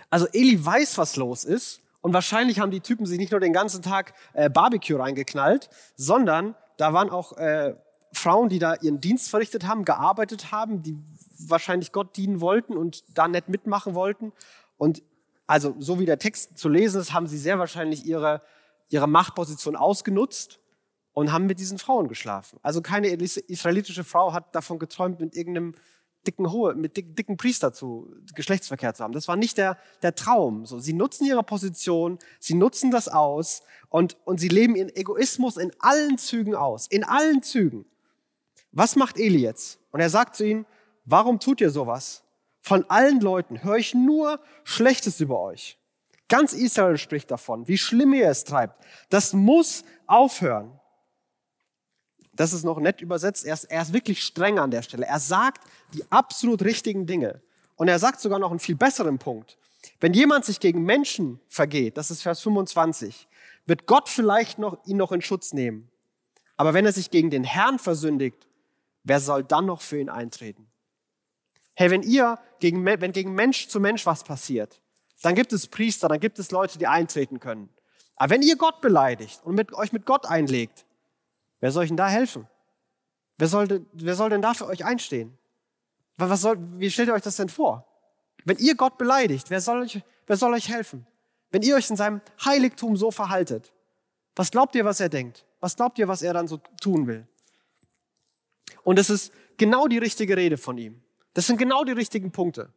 Also 0.08 0.28
Eli 0.32 0.64
weiß, 0.64 0.98
was 0.98 1.16
los 1.16 1.42
ist. 1.42 1.80
Und 2.00 2.12
wahrscheinlich 2.12 2.60
haben 2.60 2.70
die 2.70 2.80
Typen 2.80 3.06
sich 3.06 3.18
nicht 3.18 3.32
nur 3.32 3.40
den 3.40 3.52
ganzen 3.52 3.82
Tag 3.82 4.14
äh, 4.34 4.48
Barbecue 4.48 4.96
reingeknallt, 4.96 5.68
sondern 5.96 6.54
da 6.76 6.92
waren 6.92 7.10
auch 7.10 7.38
äh, 7.38 7.74
Frauen, 8.12 8.50
die 8.50 8.60
da 8.60 8.76
ihren 8.76 9.00
Dienst 9.00 9.30
verrichtet 9.30 9.66
haben, 9.66 9.84
gearbeitet 9.84 10.52
haben, 10.52 10.84
die 10.84 10.96
wahrscheinlich 11.40 11.90
Gott 11.90 12.16
dienen 12.16 12.40
wollten 12.40 12.76
und 12.76 13.02
da 13.18 13.26
nett 13.26 13.48
mitmachen 13.48 13.96
wollten. 13.96 14.32
Und 14.76 15.02
also 15.50 15.74
so 15.80 15.98
wie 15.98 16.06
der 16.06 16.20
Text 16.20 16.58
zu 16.58 16.68
lesen 16.68 17.00
ist, 17.00 17.12
haben 17.12 17.26
sie 17.26 17.36
sehr 17.36 17.58
wahrscheinlich 17.58 18.06
ihre, 18.06 18.40
ihre 18.88 19.08
Machtposition 19.08 19.74
ausgenutzt 19.74 20.60
und 21.12 21.32
haben 21.32 21.46
mit 21.46 21.58
diesen 21.58 21.76
Frauen 21.76 22.06
geschlafen. 22.06 22.60
Also 22.62 22.82
keine 22.82 23.08
israelitische 23.08 24.04
Frau 24.04 24.32
hat 24.32 24.54
davon 24.54 24.78
geträumt, 24.78 25.18
mit 25.18 25.34
irgendeinem 25.34 25.74
dicken 26.24 26.52
Hohe, 26.52 26.76
mit 26.76 26.96
dicken 26.96 27.36
Priester 27.36 27.72
zu 27.72 28.14
Geschlechtsverkehr 28.32 28.94
zu 28.94 29.02
haben. 29.02 29.12
Das 29.12 29.26
war 29.26 29.34
nicht 29.34 29.58
der, 29.58 29.76
der 30.02 30.14
Traum. 30.14 30.66
So, 30.66 30.78
sie 30.78 30.92
nutzen 30.92 31.26
ihre 31.26 31.42
Position, 31.42 32.20
sie 32.38 32.54
nutzen 32.54 32.92
das 32.92 33.08
aus 33.08 33.62
und, 33.88 34.18
und 34.24 34.38
sie 34.38 34.48
leben 34.48 34.76
ihren 34.76 34.94
Egoismus 34.94 35.56
in 35.56 35.72
allen 35.80 36.16
Zügen 36.16 36.54
aus. 36.54 36.86
In 36.86 37.02
allen 37.02 37.42
Zügen. 37.42 37.86
Was 38.70 38.94
macht 38.94 39.18
Eli 39.18 39.40
jetzt? 39.40 39.80
Und 39.90 39.98
er 39.98 40.10
sagt 40.10 40.36
zu 40.36 40.46
ihnen, 40.46 40.64
warum 41.06 41.40
tut 41.40 41.60
ihr 41.60 41.70
sowas? 41.70 42.22
Von 42.60 42.84
allen 42.88 43.20
Leuten 43.20 43.62
höre 43.62 43.76
ich 43.76 43.94
nur 43.94 44.40
Schlechtes 44.64 45.20
über 45.20 45.40
euch. 45.40 45.78
Ganz 46.28 46.52
Israel 46.52 46.96
spricht 46.96 47.30
davon, 47.30 47.66
wie 47.66 47.78
schlimm 47.78 48.12
ihr 48.14 48.28
es 48.28 48.44
treibt. 48.44 48.84
Das 49.08 49.32
muss 49.32 49.84
aufhören. 50.06 50.78
Das 52.32 52.52
ist 52.52 52.64
noch 52.64 52.78
nett 52.78 53.00
übersetzt. 53.00 53.44
Er 53.44 53.54
ist, 53.54 53.64
er 53.64 53.82
ist 53.82 53.92
wirklich 53.92 54.22
streng 54.22 54.58
an 54.58 54.70
der 54.70 54.82
Stelle. 54.82 55.06
Er 55.06 55.18
sagt 55.18 55.62
die 55.92 56.04
absolut 56.10 56.62
richtigen 56.62 57.06
Dinge. 57.06 57.42
Und 57.76 57.88
er 57.88 57.98
sagt 57.98 58.20
sogar 58.20 58.38
noch 58.38 58.50
einen 58.50 58.60
viel 58.60 58.76
besseren 58.76 59.18
Punkt. 59.18 59.58
Wenn 59.98 60.14
jemand 60.14 60.44
sich 60.44 60.60
gegen 60.60 60.84
Menschen 60.84 61.40
vergeht, 61.48 61.96
das 61.96 62.10
ist 62.10 62.22
Vers 62.22 62.40
25, 62.40 63.26
wird 63.66 63.86
Gott 63.86 64.08
vielleicht 64.08 64.58
noch, 64.58 64.78
ihn 64.86 64.98
noch 64.98 65.12
in 65.12 65.22
Schutz 65.22 65.52
nehmen. 65.52 65.90
Aber 66.56 66.74
wenn 66.74 66.86
er 66.86 66.92
sich 66.92 67.10
gegen 67.10 67.30
den 67.30 67.44
Herrn 67.44 67.78
versündigt, 67.78 68.46
wer 69.02 69.18
soll 69.18 69.42
dann 69.42 69.66
noch 69.66 69.80
für 69.80 69.98
ihn 69.98 70.10
eintreten? 70.10 70.69
Hey, 71.80 71.90
wenn 71.90 72.02
ihr 72.02 72.38
gegen, 72.58 72.84
wenn 72.84 73.12
gegen 73.12 73.32
Mensch 73.32 73.68
zu 73.68 73.80
Mensch 73.80 74.04
was 74.04 74.22
passiert, 74.22 74.82
dann 75.22 75.34
gibt 75.34 75.50
es 75.54 75.66
Priester, 75.66 76.08
dann 76.08 76.20
gibt 76.20 76.38
es 76.38 76.50
Leute, 76.50 76.78
die 76.78 76.86
eintreten 76.86 77.40
können. 77.40 77.70
Aber 78.16 78.34
wenn 78.34 78.42
ihr 78.42 78.56
Gott 78.56 78.82
beleidigt 78.82 79.40
und 79.44 79.54
mit, 79.54 79.72
euch 79.72 79.90
mit 79.90 80.04
Gott 80.04 80.26
einlegt, 80.26 80.84
wer 81.60 81.72
soll 81.72 81.84
euch 81.84 81.88
denn 81.88 81.96
da 81.96 82.08
helfen? 82.08 82.46
Wer 83.38 83.48
soll, 83.48 83.86
wer 83.94 84.14
soll 84.14 84.28
denn 84.28 84.42
da 84.42 84.52
für 84.52 84.66
euch 84.66 84.84
einstehen? 84.84 85.38
Was 86.18 86.42
soll, 86.42 86.58
wie 86.78 86.90
stellt 86.90 87.08
ihr 87.08 87.14
euch 87.14 87.22
das 87.22 87.36
denn 87.36 87.48
vor? 87.48 87.86
Wenn 88.44 88.58
ihr 88.58 88.74
Gott 88.74 88.98
beleidigt, 88.98 89.48
wer 89.48 89.62
soll, 89.62 89.80
euch, 89.80 90.02
wer 90.26 90.36
soll 90.36 90.52
euch 90.52 90.68
helfen? 90.68 91.06
Wenn 91.50 91.62
ihr 91.62 91.76
euch 91.76 91.88
in 91.88 91.96
seinem 91.96 92.20
Heiligtum 92.44 92.94
so 92.98 93.10
verhaltet, 93.10 93.72
was 94.36 94.50
glaubt 94.50 94.74
ihr, 94.74 94.84
was 94.84 95.00
er 95.00 95.08
denkt? 95.08 95.46
Was 95.60 95.76
glaubt 95.76 95.98
ihr, 95.98 96.08
was 96.08 96.20
er 96.20 96.34
dann 96.34 96.46
so 96.46 96.58
tun 96.82 97.06
will? 97.06 97.26
Und 98.82 98.98
es 98.98 99.08
ist 99.08 99.32
genau 99.56 99.88
die 99.88 99.96
richtige 99.96 100.36
Rede 100.36 100.58
von 100.58 100.76
ihm. 100.76 101.02
Das 101.34 101.46
sind 101.46 101.58
genau 101.58 101.84
die 101.84 101.92
richtigen 101.92 102.32
Punkte. 102.32 102.72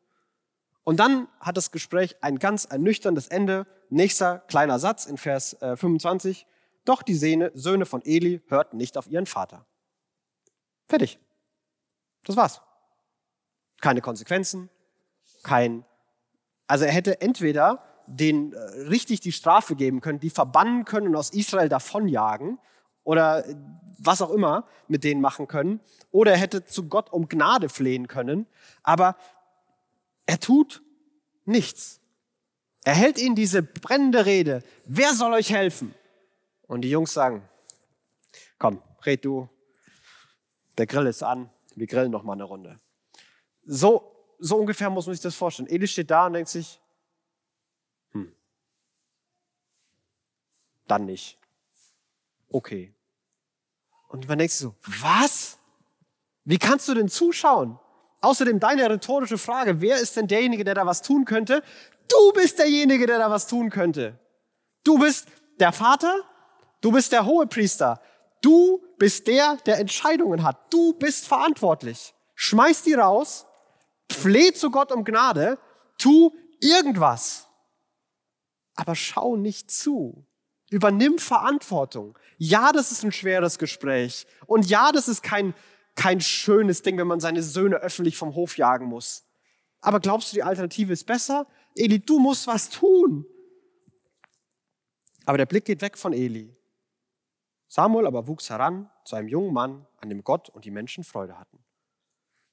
Und 0.84 1.00
dann 1.00 1.28
hat 1.40 1.58
das 1.58 1.72
Gespräch 1.72 2.18
ein 2.22 2.40
ganz 2.40 2.66
ernüchterndes 2.66 3.28
Ende. 3.28 3.66
Nächster 3.90 4.40
kleiner 4.48 4.80
Satz 4.80 5.06
in 5.06 5.18
Vers 5.18 5.58
25. 5.60 6.42
Äh, 6.42 6.46
Doch 6.86 7.02
die 7.02 7.16
Söhne 7.16 7.86
von 7.86 8.02
Eli 8.04 8.42
hörten 8.48 8.78
nicht 8.78 8.98
auf 8.98 9.08
ihren 9.08 9.26
Vater. 9.26 9.66
Fertig. 10.88 11.20
Das 12.26 12.36
war's. 12.36 12.62
Keine 13.82 14.02
Konsequenzen, 14.02 14.70
kein. 15.44 15.86
Also 16.68 16.86
er 16.86 16.92
hätte 16.92 17.22
entweder 17.22 17.84
den 18.08 18.54
äh, 18.54 18.58
richtig 18.88 19.22
die 19.22 19.32
Strafe 19.32 19.76
geben 19.76 20.02
können, 20.02 20.20
die 20.20 20.30
verbannen 20.30 20.86
können 20.86 21.08
und 21.08 21.16
aus 21.16 21.32
Israel 21.32 21.70
davonjagen 21.70 22.60
oder 23.04 23.48
äh, 23.48 23.56
was 23.98 24.22
auch 24.22 24.32
immer 24.32 24.68
mit 24.88 25.04
denen 25.04 25.22
machen 25.22 25.48
können. 25.48 25.80
Oder 26.12 26.32
er 26.34 26.38
hätte 26.38 26.66
zu 26.66 26.88
Gott 26.90 27.12
um 27.12 27.28
Gnade 27.28 27.70
flehen 27.70 28.08
können. 28.08 28.48
Aber 28.82 29.16
er 30.26 30.40
tut 30.40 30.82
nichts. 31.46 32.02
Er 32.84 32.96
hält 32.96 33.18
ihnen 33.18 33.36
diese 33.36 33.64
brennende 33.64 34.26
Rede. 34.26 34.64
Wer 34.86 35.14
soll 35.14 35.34
euch 35.34 35.52
helfen? 35.52 35.94
Und 36.68 36.82
die 36.82 36.90
Jungs 36.90 37.14
sagen, 37.14 37.48
komm, 38.58 38.82
red 39.06 39.24
du. 39.24 39.50
Der 40.78 40.88
Grill 40.88 41.08
ist 41.08 41.24
an. 41.24 41.50
Wir 41.76 41.88
grillen 41.88 42.12
noch 42.12 42.24
mal 42.24 42.34
eine 42.34 42.44
Runde. 42.44 42.80
So, 43.66 44.12
so 44.40 44.58
ungefähr 44.58 44.90
muss 44.90 45.06
man 45.06 45.16
sich 45.16 45.24
das 45.24 45.36
vorstellen. 45.36 45.70
Eli 45.70 45.88
steht 45.88 46.12
da 46.12 46.28
und 46.28 46.34
denkt 46.34 46.50
sich, 46.50 46.80
hm, 48.12 48.36
dann 50.88 51.06
nicht. 51.06 51.40
Okay. 52.54 52.94
Und 54.10 54.28
man 54.28 54.38
denkt 54.38 54.54
sich 54.54 54.62
so, 54.62 54.76
was? 55.02 55.58
Wie 56.46 56.60
kannst 56.60 56.88
du 56.88 56.94
denn 56.94 57.10
zuschauen? 57.10 57.80
Außerdem 58.22 58.60
deine 58.60 58.90
rhetorische 58.90 59.40
Frage, 59.40 59.82
wer 59.82 59.98
ist 59.98 60.16
denn 60.16 60.28
derjenige, 60.28 60.64
der 60.64 60.76
da 60.76 60.86
was 60.86 61.02
tun 61.02 61.26
könnte? 61.26 61.64
Du 62.08 62.32
bist 62.34 62.60
derjenige, 62.60 63.08
der 63.08 63.18
da 63.18 63.32
was 63.32 63.48
tun 63.48 63.72
könnte. 63.72 64.20
Du 64.84 65.00
bist 65.00 65.28
der 65.60 65.72
Vater, 65.72 66.16
du 66.80 66.92
bist 66.92 67.12
der 67.12 67.26
Hohepriester, 67.26 68.00
du 68.42 68.84
bist 69.00 69.26
der, 69.26 69.58
der 69.66 69.80
Entscheidungen 69.80 70.44
hat. 70.44 70.72
Du 70.72 70.94
bist 70.94 71.28
verantwortlich. 71.28 72.14
Schmeiß 72.36 72.84
die 72.84 72.94
raus, 72.94 73.48
fleh 74.12 74.54
zu 74.54 74.70
Gott 74.70 74.92
um 74.92 75.04
Gnade, 75.04 75.58
tu 75.98 76.32
irgendwas. 76.62 77.48
Aber 78.76 78.96
schau 78.96 79.38
nicht 79.38 79.72
zu. 79.72 80.28
Übernimm 80.74 81.20
Verantwortung. 81.20 82.18
Ja, 82.38 82.72
das 82.72 82.92
ist 82.92 83.04
ein 83.04 83.12
schweres 83.12 83.58
Gespräch. 83.60 84.26
Und 84.46 84.70
ja, 84.70 84.92
das 84.92 85.08
ist 85.08 85.24
kein 85.24 85.54
kein 85.96 86.22
schönes 86.22 86.82
Ding, 86.82 86.98
wenn 86.98 87.08
man 87.08 87.20
seine 87.20 87.44
Söhne 87.44 87.78
öffentlich 87.78 88.18
vom 88.18 88.36
Hof 88.36 88.58
jagen 88.58 88.86
muss. 88.86 89.26
Aber 89.82 90.00
glaubst 90.00 90.32
du, 90.32 90.36
die 90.36 90.44
Alternative 90.44 90.94
ist 90.94 91.06
besser? 91.06 91.48
Eli, 91.76 92.00
du 92.00 92.20
musst 92.20 92.48
was 92.48 92.70
tun. 92.70 93.26
Aber 95.26 95.38
der 95.38 95.46
Blick 95.46 95.66
geht 95.66 95.82
weg 95.82 95.98
von 95.98 96.14
Eli. 96.14 96.56
Samuel 97.68 98.08
aber 98.08 98.28
wuchs 98.28 98.50
heran 98.50 98.90
zu 99.06 99.16
einem 99.16 99.28
jungen 99.28 99.54
Mann, 99.54 99.86
an 99.98 100.10
dem 100.10 100.24
Gott 100.24 100.50
und 100.50 100.66
die 100.66 100.72
Menschen 100.72 101.04
Freude 101.04 101.38
hatten. 101.40 101.64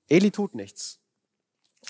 Eli 0.08 0.30
tut 0.30 0.54
nichts. 0.54 1.00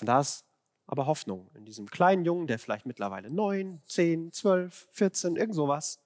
Und 0.01 0.07
da 0.07 0.21
ist 0.21 0.45
aber 0.87 1.07
Hoffnung 1.07 1.49
in 1.55 1.65
diesem 1.65 1.89
kleinen 1.89 2.25
Jungen, 2.25 2.47
der 2.47 2.59
vielleicht 2.59 2.87
mittlerweile 2.87 3.31
neun, 3.31 3.81
zehn, 3.87 4.33
zwölf, 4.33 4.89
vierzehn, 4.91 5.37
irgend 5.37 5.55
sowas. 5.55 6.01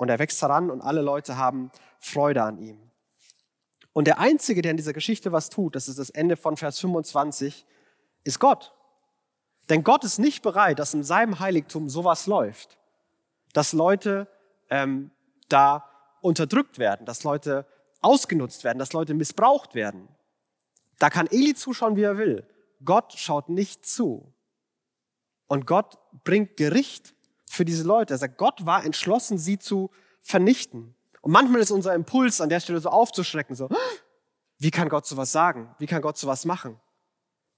Und 0.00 0.08
er 0.08 0.18
wächst 0.18 0.40
heran 0.40 0.70
und 0.70 0.80
alle 0.80 1.02
Leute 1.02 1.36
haben 1.36 1.70
Freude 1.98 2.42
an 2.42 2.56
ihm. 2.56 2.80
Und 3.92 4.06
der 4.06 4.18
Einzige, 4.18 4.62
der 4.62 4.70
in 4.70 4.78
dieser 4.78 4.94
Geschichte 4.94 5.30
was 5.30 5.50
tut, 5.50 5.76
das 5.76 5.88
ist 5.88 5.98
das 5.98 6.08
Ende 6.08 6.38
von 6.38 6.56
Vers 6.56 6.78
25, 6.78 7.66
ist 8.24 8.38
Gott. 8.38 8.72
Denn 9.68 9.84
Gott 9.84 10.02
ist 10.04 10.18
nicht 10.18 10.40
bereit, 10.40 10.78
dass 10.78 10.94
in 10.94 11.02
seinem 11.02 11.38
Heiligtum 11.38 11.90
sowas 11.90 12.26
läuft, 12.26 12.78
dass 13.52 13.74
Leute 13.74 14.26
ähm, 14.70 15.10
da 15.50 15.84
unterdrückt 16.22 16.78
werden, 16.78 17.04
dass 17.04 17.22
Leute 17.22 17.66
ausgenutzt 18.00 18.64
werden, 18.64 18.78
dass 18.78 18.94
Leute 18.94 19.12
missbraucht 19.12 19.74
werden. 19.74 20.08
Da 20.98 21.10
kann 21.10 21.26
Eli 21.26 21.54
zuschauen, 21.54 21.96
wie 21.96 22.04
er 22.04 22.16
will. 22.16 22.48
Gott 22.82 23.12
schaut 23.12 23.50
nicht 23.50 23.84
zu. 23.84 24.32
Und 25.46 25.66
Gott 25.66 25.98
bringt 26.24 26.56
Gericht 26.56 27.14
für 27.50 27.64
diese 27.64 27.82
Leute. 27.82 28.14
Er 28.14 28.18
sagt, 28.18 28.38
Gott 28.38 28.64
war 28.64 28.84
entschlossen, 28.84 29.36
sie 29.36 29.58
zu 29.58 29.90
vernichten. 30.20 30.94
Und 31.20 31.32
manchmal 31.32 31.60
ist 31.60 31.72
unser 31.72 31.94
Impuls 31.94 32.40
an 32.40 32.48
der 32.48 32.60
Stelle 32.60 32.78
so 32.78 32.90
aufzuschrecken, 32.90 33.56
so, 33.56 33.68
wie 34.58 34.70
kann 34.70 34.88
Gott 34.88 35.04
sowas 35.04 35.32
sagen? 35.32 35.74
Wie 35.78 35.86
kann 35.86 36.00
Gott 36.00 36.16
sowas 36.16 36.44
machen? 36.44 36.78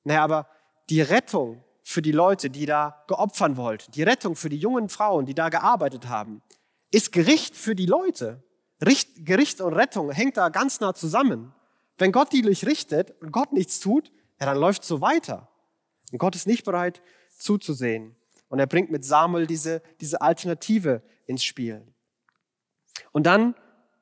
Naja, 0.05 0.25
aber 0.25 0.49
die 0.89 1.03
Rettung 1.03 1.63
für 1.83 2.01
die 2.01 2.13
Leute, 2.13 2.49
die 2.49 2.65
da 2.65 3.05
geopfern 3.07 3.57
wollten, 3.57 3.93
die 3.93 4.03
Rettung 4.03 4.35
für 4.35 4.49
die 4.49 4.57
jungen 4.57 4.89
Frauen, 4.89 5.27
die 5.27 5.35
da 5.35 5.51
gearbeitet 5.51 6.09
haben, 6.09 6.43
ist 6.91 7.13
Gericht 7.13 7.55
für 7.55 7.75
die 7.75 7.87
Leute. 7.87 8.43
Richt, 8.85 9.27
Gericht 9.27 9.61
und 9.61 9.75
Rettung 9.75 10.11
hängt 10.11 10.37
da 10.39 10.49
ganz 10.49 10.81
nah 10.81 10.95
zusammen. 10.95 11.55
Wenn 11.99 12.13
Gott 12.13 12.33
die 12.33 12.43
durchrichtet 12.43 13.15
und 13.21 13.31
Gott 13.31 13.53
nichts 13.53 13.79
tut, 13.79 14.11
ja, 14.41 14.47
dann 14.47 14.57
läuft 14.57 14.83
es 14.83 14.89
so 14.89 15.01
weiter. 15.03 15.49
Und 16.11 16.19
Gott 16.19 16.35
ist 16.35 16.47
nicht 16.47 16.65
bereit 16.65 17.03
zuzusehen. 17.37 18.17
Und 18.53 18.59
er 18.59 18.67
bringt 18.67 18.91
mit 18.91 19.03
Samuel 19.03 19.47
diese, 19.47 19.81
diese 20.03 20.21
Alternative 20.21 21.01
ins 21.25 21.43
Spiel. 21.43 21.87
Und 23.11 23.25
dann 23.25 23.55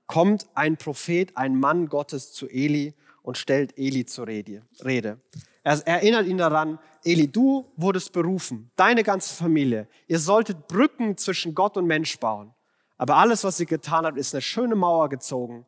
kommt 0.09 0.49
ein 0.55 0.77
Prophet, 0.77 1.37
ein 1.37 1.55
Mann 1.55 1.89
Gottes 1.89 2.33
zu 2.33 2.49
Eli 2.49 2.97
und 3.23 3.39
stellt 3.39 3.79
Eli 3.79 4.07
zur 4.07 4.27
Rede. 4.27 5.21
Er 5.63 5.87
erinnert 5.87 6.27
ihn 6.27 6.37
daran, 6.37 6.81
Eli, 7.05 7.29
du 7.29 7.71
wurdest 7.77 8.13
berufen, 8.13 8.73
deine 8.75 9.05
ganze 9.05 9.37
Familie. 9.37 9.87
Ihr 10.09 10.19
solltet 10.19 10.67
Brücken 10.67 11.17
zwischen 11.17 11.55
Gott 11.55 11.77
und 11.77 11.87
Mensch 11.87 12.19
bauen. 12.19 12.53
Aber 12.99 13.19
alles, 13.19 13.45
was 13.45 13.61
ihr 13.61 13.67
getan 13.67 14.05
habt, 14.05 14.19
ist 14.19 14.35
eine 14.35 14.43
schöne 14.43 14.75
Mauer 14.75 15.11
gezogen 15.11 15.65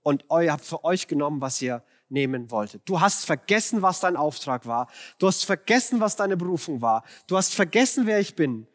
und 0.00 0.24
ihr 0.30 0.52
habt 0.52 0.64
für 0.64 0.84
euch 0.84 1.06
genommen, 1.06 1.42
was 1.42 1.60
ihr 1.60 1.82
nehmen 2.12 2.50
wolltet. 2.50 2.82
Du 2.84 3.00
hast 3.00 3.24
vergessen, 3.24 3.82
was 3.82 4.00
dein 4.00 4.16
Auftrag 4.16 4.66
war. 4.66 4.88
Du 5.18 5.26
hast 5.26 5.44
vergessen, 5.44 6.00
was 6.00 6.14
deine 6.14 6.36
Berufung 6.36 6.80
war. 6.82 7.04
Du 7.26 7.36
hast 7.36 7.54
vergessen, 7.54 8.06
wer 8.06 8.20
ich 8.20 8.36
bin. 8.36 8.66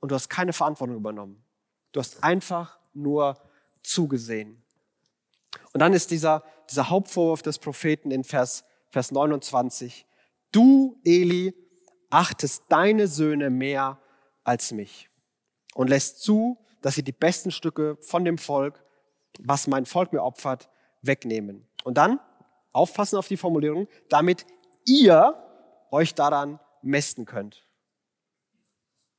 Und 0.00 0.10
du 0.10 0.14
hast 0.14 0.28
keine 0.28 0.52
Verantwortung 0.52 0.96
übernommen. 0.96 1.42
Du 1.92 2.00
hast 2.00 2.22
einfach 2.24 2.78
nur 2.92 3.40
zugesehen. 3.82 4.62
Und 5.72 5.80
dann 5.80 5.92
ist 5.92 6.10
dieser, 6.10 6.42
dieser 6.68 6.90
Hauptvorwurf 6.90 7.42
des 7.42 7.58
Propheten 7.58 8.10
in 8.10 8.24
Vers, 8.24 8.64
Vers 8.90 9.12
29. 9.12 10.06
Du, 10.50 11.00
Eli, 11.04 11.54
achtest 12.10 12.64
deine 12.68 13.06
Söhne 13.06 13.48
mehr 13.48 13.98
als 14.44 14.72
mich 14.72 15.08
und 15.74 15.88
lässt 15.88 16.22
zu, 16.22 16.58
dass 16.80 16.96
sie 16.96 17.02
die 17.02 17.12
besten 17.12 17.50
Stücke 17.50 17.96
von 18.00 18.24
dem 18.24 18.38
Volk, 18.38 18.84
was 19.38 19.66
mein 19.66 19.86
Volk 19.86 20.12
mir 20.12 20.22
opfert, 20.22 20.68
wegnehmen. 21.00 21.66
Und 21.84 21.96
dann, 21.96 22.20
aufpassen 22.72 23.16
auf 23.16 23.28
die 23.28 23.36
Formulierung, 23.36 23.88
damit 24.08 24.46
ihr 24.84 25.36
euch 25.90 26.14
daran 26.14 26.58
mästen 26.82 27.24
könnt. 27.24 27.66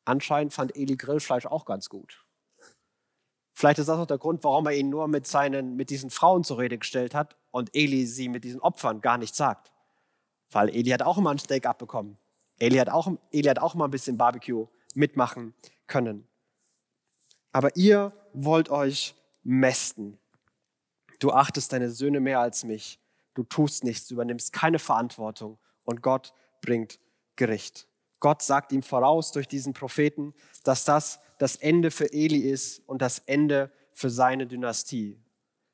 Anscheinend 0.05 0.53
fand 0.53 0.75
Eli 0.75 0.97
Grillfleisch 0.97 1.45
auch 1.45 1.65
ganz 1.65 1.89
gut. 1.89 2.25
Vielleicht 3.53 3.79
ist 3.79 3.87
das 3.87 3.99
auch 3.99 4.07
der 4.07 4.17
Grund, 4.17 4.43
warum 4.43 4.65
er 4.65 4.73
ihn 4.73 4.89
nur 4.89 5.07
mit, 5.07 5.27
seinen, 5.27 5.75
mit 5.75 5.89
diesen 5.89 6.09
Frauen 6.09 6.43
zur 6.43 6.57
Rede 6.57 6.77
gestellt 6.77 7.13
hat 7.13 7.37
und 7.51 7.69
Eli 7.75 8.05
sie 8.05 8.27
mit 8.27 8.43
diesen 8.43 8.59
Opfern 8.59 8.99
gar 8.99 9.17
nicht 9.17 9.35
sagt. 9.35 9.71
Weil 10.51 10.69
Eli 10.69 10.89
hat 10.89 11.03
auch 11.03 11.17
immer 11.17 11.31
ein 11.31 11.39
Steak 11.39 11.65
abbekommen. 11.65 12.17
Eli 12.59 12.77
hat 12.77 12.89
auch, 12.89 13.11
Eli 13.31 13.47
hat 13.47 13.59
auch 13.59 13.75
mal 13.75 13.85
ein 13.85 13.91
bisschen 13.91 14.17
Barbecue 14.17 14.67
mitmachen 14.95 15.53
können. 15.87 16.27
Aber 17.51 17.75
ihr 17.75 18.11
wollt 18.33 18.69
euch 18.69 19.15
mästen. 19.43 20.19
Du 21.19 21.31
achtest 21.31 21.71
deine 21.71 21.91
Söhne 21.91 22.19
mehr 22.19 22.39
als 22.39 22.63
mich. 22.63 22.99
Du 23.33 23.43
tust 23.43 23.83
nichts, 23.83 24.11
übernimmst 24.11 24.53
keine 24.53 24.79
Verantwortung 24.79 25.57
und 25.83 26.01
Gott 26.01 26.33
bringt 26.61 26.99
Gericht. 27.35 27.87
Gott 28.19 28.41
sagt 28.41 28.71
ihm 28.71 28.83
voraus 28.83 29.31
durch 29.31 29.47
diesen 29.47 29.73
Propheten, 29.73 30.33
dass 30.63 30.85
das 30.85 31.19
das 31.39 31.57
Ende 31.57 31.91
für 31.91 32.13
Eli 32.13 32.37
ist 32.37 32.79
und 32.87 33.01
das 33.01 33.19
Ende 33.19 33.71
für 33.93 34.09
seine 34.09 34.47
Dynastie. 34.47 35.19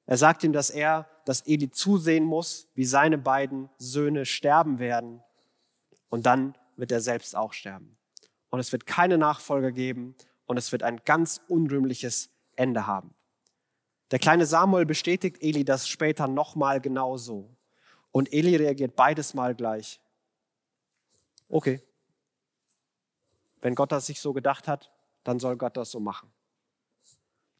Er 0.05 0.17
sagt 0.17 0.43
ihm, 0.43 0.53
dass 0.53 0.71
er, 0.71 1.07
dass 1.25 1.41
Eli 1.41 1.69
zusehen 1.69 2.23
muss, 2.23 2.67
wie 2.73 2.85
seine 2.85 3.19
beiden 3.19 3.69
Söhne 3.77 4.25
sterben 4.25 4.79
werden 4.79 5.21
Und 6.09 6.25
dann 6.25 6.57
wird 6.75 6.91
er 6.91 7.01
selbst 7.01 7.35
auch 7.35 7.53
sterben. 7.53 7.97
Und 8.49 8.59
es 8.59 8.71
wird 8.71 8.87
keine 8.87 9.19
Nachfolger 9.19 9.71
geben 9.71 10.15
und 10.47 10.57
es 10.57 10.71
wird 10.71 10.81
ein 10.81 11.01
ganz 11.05 11.39
unrühmliches 11.47 12.31
Ende 12.55 12.87
haben. 12.87 13.13
Der 14.11 14.19
kleine 14.19 14.45
Samuel 14.45 14.85
bestätigt 14.85 15.41
Eli 15.41 15.63
das 15.63 15.87
später 15.87 16.27
nochmal 16.27 16.81
genauso. 16.81 17.55
Und 18.11 18.33
Eli 18.33 18.55
reagiert 18.55 18.95
beides 18.95 19.33
Mal 19.33 19.53
gleich. 19.53 19.99
Okay. 21.47 21.81
Wenn 23.61 23.75
Gott 23.75 23.91
das 23.91 24.07
sich 24.07 24.19
so 24.19 24.33
gedacht 24.33 24.67
hat, 24.67 24.91
dann 25.23 25.39
soll 25.39 25.57
Gott 25.57 25.77
das 25.77 25.91
so 25.91 25.99
machen. 25.99 26.31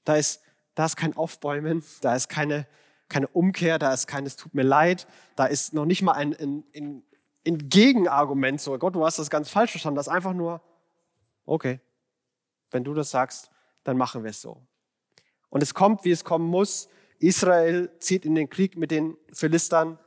Da 0.06 0.16
ist, 0.16 0.42
da 0.76 0.86
ist 0.86 0.96
kein 0.96 1.16
Aufbäumen, 1.16 1.84
da 2.02 2.16
ist 2.16 2.30
keine, 2.30 2.68
keine 3.10 3.28
Umkehr, 3.28 3.78
da 3.78 3.94
ist 3.94 4.08
keines 4.08 4.36
Tut 4.38 4.54
mir 4.54 4.64
leid, 4.64 5.08
da 5.36 5.46
ist 5.46 5.74
noch 5.74 5.86
nicht 5.86 6.02
mal 6.02 6.14
ein, 6.14 6.34
ein, 6.36 6.64
ein, 6.76 7.04
ein 7.46 7.70
Gegenargument, 7.70 8.62
so 8.62 8.78
Gott, 8.80 8.96
du 8.96 9.06
hast 9.06 9.20
das 9.20 9.30
ganz 9.30 9.50
falsch 9.50 9.72
verstanden, 9.72 9.98
das 9.98 10.08
ist 10.08 10.14
einfach 10.14 10.34
nur, 10.34 10.62
okay, 11.46 11.80
wenn 12.72 12.84
du 12.84 12.94
das 12.94 13.12
sagst, 13.12 13.52
dann 13.84 13.98
machen 13.98 14.24
wir 14.24 14.30
es 14.32 14.42
so. 14.42 14.62
Und 15.50 15.64
es 15.64 15.74
kommt, 15.74 16.06
wie 16.06 16.12
es 16.12 16.24
kommen 16.24 16.48
muss. 16.48 16.90
Israel 17.20 17.92
zieht 18.00 18.26
in 18.26 18.36
den 18.36 18.50
Krieg 18.50 18.78
mit 18.78 18.92
den 18.92 19.18
Philistern, 19.34 20.00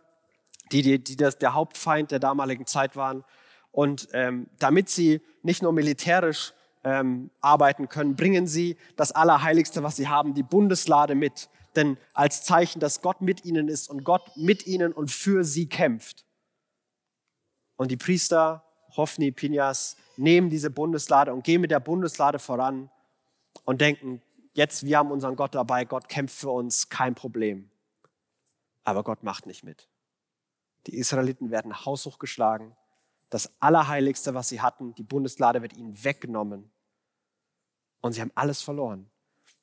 die, 0.71 0.83
die, 0.83 1.03
die 1.03 1.17
das, 1.17 1.39
der 1.39 1.55
Hauptfeind 1.55 2.11
der 2.11 2.19
damaligen 2.19 2.67
Zeit 2.67 2.97
waren. 2.97 3.25
Und 3.71 4.09
ähm, 4.13 4.49
damit 4.59 4.89
sie 4.89 5.21
nicht 5.43 5.63
nur 5.63 5.73
militärisch 5.73 6.53
ähm, 6.85 7.31
arbeiten 7.41 7.89
können, 7.89 8.17
bringen 8.17 8.47
sie 8.47 8.77
das 8.97 9.13
Allerheiligste, 9.13 9.83
was 9.83 9.97
sie 9.97 10.09
haben, 10.09 10.35
die 10.35 10.43
Bundeslade 10.43 11.15
mit. 11.15 11.49
Denn 11.77 11.97
als 12.13 12.45
Zeichen, 12.45 12.81
dass 12.81 13.01
Gott 13.01 13.21
mit 13.21 13.45
ihnen 13.45 13.69
ist 13.69 13.89
und 13.89 14.05
Gott 14.05 14.37
mit 14.37 14.67
ihnen 14.67 14.93
und 14.93 15.11
für 15.11 15.45
sie 15.45 15.69
kämpft. 15.69 16.25
Und 17.77 17.91
die 17.91 17.97
Priester, 17.97 18.65
Hophni, 18.97 19.33
Pinjas, 19.33 19.97
nehmen 20.17 20.51
diese 20.51 20.71
Bundeslade 20.71 21.33
und 21.33 21.45
gehen 21.45 21.61
mit 21.61 21.71
der 21.71 21.81
Bundeslade 21.81 22.39
voran 22.39 22.91
und 23.65 23.81
denken, 23.81 24.23
jetzt, 24.53 24.85
wir 24.85 24.99
haben 24.99 25.11
unseren 25.11 25.37
Gott 25.37 25.55
dabei, 25.55 25.85
Gott 25.85 26.09
kämpft 26.09 26.37
für 26.37 26.51
uns, 26.51 26.89
kein 26.89 27.15
Problem. 27.15 27.71
Aber 28.85 29.05
Gott 29.05 29.23
macht 29.23 29.47
nicht 29.47 29.65
mit. 29.65 29.89
Die 30.87 30.97
Israeliten 30.97 31.51
werden 31.51 31.85
haushoch 31.85 32.19
geschlagen. 32.19 32.77
Das 33.31 33.51
Allerheiligste, 33.61 34.35
was 34.35 34.49
sie 34.49 34.61
hatten, 34.61 34.95
die 34.95 35.05
Bundeslade 35.05 35.63
wird 35.63 35.77
ihnen 35.77 36.05
weggenommen. 36.05 36.71
Und 38.01 38.13
sie 38.13 38.21
haben 38.21 38.33
alles 38.35 38.63
verloren. 38.63 39.09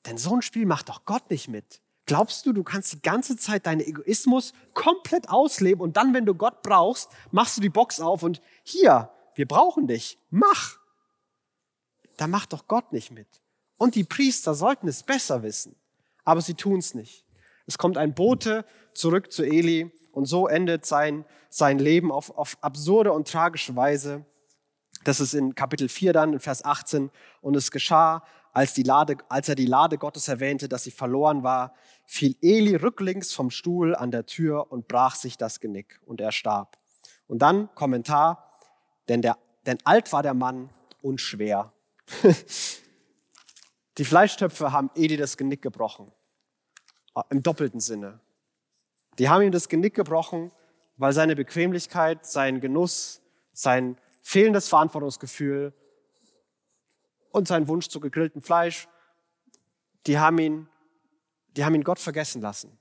Denn 0.05 0.17
so 0.17 0.35
ein 0.35 0.41
Spiel 0.41 0.65
macht 0.65 0.89
doch 0.89 1.05
Gott 1.05 1.29
nicht 1.29 1.49
mit. 1.49 1.81
Glaubst 2.05 2.45
du, 2.45 2.53
du 2.53 2.63
kannst 2.63 2.93
die 2.93 3.01
ganze 3.01 3.37
Zeit 3.37 3.67
deinen 3.67 3.81
Egoismus 3.81 4.53
komplett 4.73 5.29
ausleben 5.29 5.81
und 5.81 5.95
dann, 5.97 6.13
wenn 6.13 6.25
du 6.25 6.33
Gott 6.33 6.63
brauchst, 6.63 7.11
machst 7.31 7.57
du 7.57 7.61
die 7.61 7.69
Box 7.69 7.99
auf 7.99 8.23
und 8.23 8.41
hier, 8.63 9.11
wir 9.35 9.47
brauchen 9.47 9.85
dich, 9.85 10.17
mach. 10.31 10.79
Da 12.17 12.25
macht 12.25 12.53
doch 12.53 12.67
Gott 12.67 12.91
nicht 12.93 13.11
mit. 13.11 13.27
Und 13.79 13.95
die 13.95 14.03
Priester 14.03 14.53
sollten 14.53 14.89
es 14.89 15.03
besser 15.03 15.41
wissen, 15.41 15.75
aber 16.25 16.41
sie 16.41 16.53
tun 16.53 16.79
es 16.79 16.93
nicht. 16.93 17.25
Es 17.65 17.77
kommt 17.77 17.97
ein 17.97 18.13
Bote 18.13 18.65
zurück 18.93 19.31
zu 19.31 19.43
Eli 19.43 19.89
und 20.11 20.25
so 20.25 20.49
endet 20.49 20.85
sein, 20.85 21.23
sein 21.49 21.79
Leben 21.79 22.11
auf, 22.11 22.37
auf 22.37 22.57
absurde 22.59 23.13
und 23.13 23.29
tragische 23.29 23.75
Weise. 23.77 24.25
Das 25.05 25.21
ist 25.21 25.33
in 25.33 25.55
Kapitel 25.55 25.87
4 25.87 26.11
dann, 26.11 26.33
in 26.33 26.41
Vers 26.41 26.65
18. 26.65 27.09
Und 27.39 27.55
es 27.55 27.71
geschah, 27.71 28.23
als, 28.51 28.73
die 28.73 28.83
Lade, 28.83 29.15
als 29.29 29.47
er 29.47 29.55
die 29.55 29.65
Lade 29.65 29.97
Gottes 29.97 30.27
erwähnte, 30.27 30.67
dass 30.67 30.83
sie 30.83 30.91
verloren 30.91 31.43
war, 31.43 31.73
fiel 32.05 32.35
Eli 32.41 32.75
rücklings 32.75 33.33
vom 33.33 33.49
Stuhl 33.49 33.95
an 33.95 34.11
der 34.11 34.25
Tür 34.25 34.73
und 34.73 34.89
brach 34.89 35.15
sich 35.15 35.37
das 35.37 35.61
Genick 35.61 36.01
und 36.05 36.19
er 36.19 36.33
starb. 36.33 36.77
Und 37.27 37.39
dann 37.39 37.73
Kommentar, 37.75 38.51
denn, 39.07 39.21
der, 39.21 39.37
denn 39.65 39.77
alt 39.85 40.11
war 40.11 40.21
der 40.21 40.33
Mann 40.33 40.69
und 41.01 41.21
schwer. 41.21 41.71
Die 43.99 44.05
Fleischtöpfe 44.05 44.71
haben 44.71 44.89
Eli 44.95 45.17
das 45.17 45.35
Genick 45.35 45.61
gebrochen. 45.61 46.09
Ah, 47.13 47.25
Im 47.29 47.43
doppelten 47.43 47.81
Sinne. 47.81 48.21
Die 49.17 49.27
haben 49.27 49.41
ihm 49.41 49.51
das 49.51 49.67
Genick 49.67 49.93
gebrochen, 49.93 50.53
weil 50.95 51.11
seine 51.11 51.35
Bequemlichkeit, 51.35 52.25
sein 52.25 52.61
Genuss, 52.61 53.21
sein 53.51 53.97
fehlendes 54.21 54.69
Verantwortungsgefühl 54.69 55.73
und 57.31 57.49
sein 57.49 57.67
Wunsch 57.67 57.89
zu 57.89 57.99
gegrilltem 57.99 58.41
Fleisch, 58.41 58.87
die 60.07 60.17
haben 60.17 60.37
ihn, 60.39 60.69
die 61.57 61.65
haben 61.65 61.75
ihn 61.75 61.83
Gott 61.83 61.99
vergessen 61.99 62.41
lassen. 62.41 62.79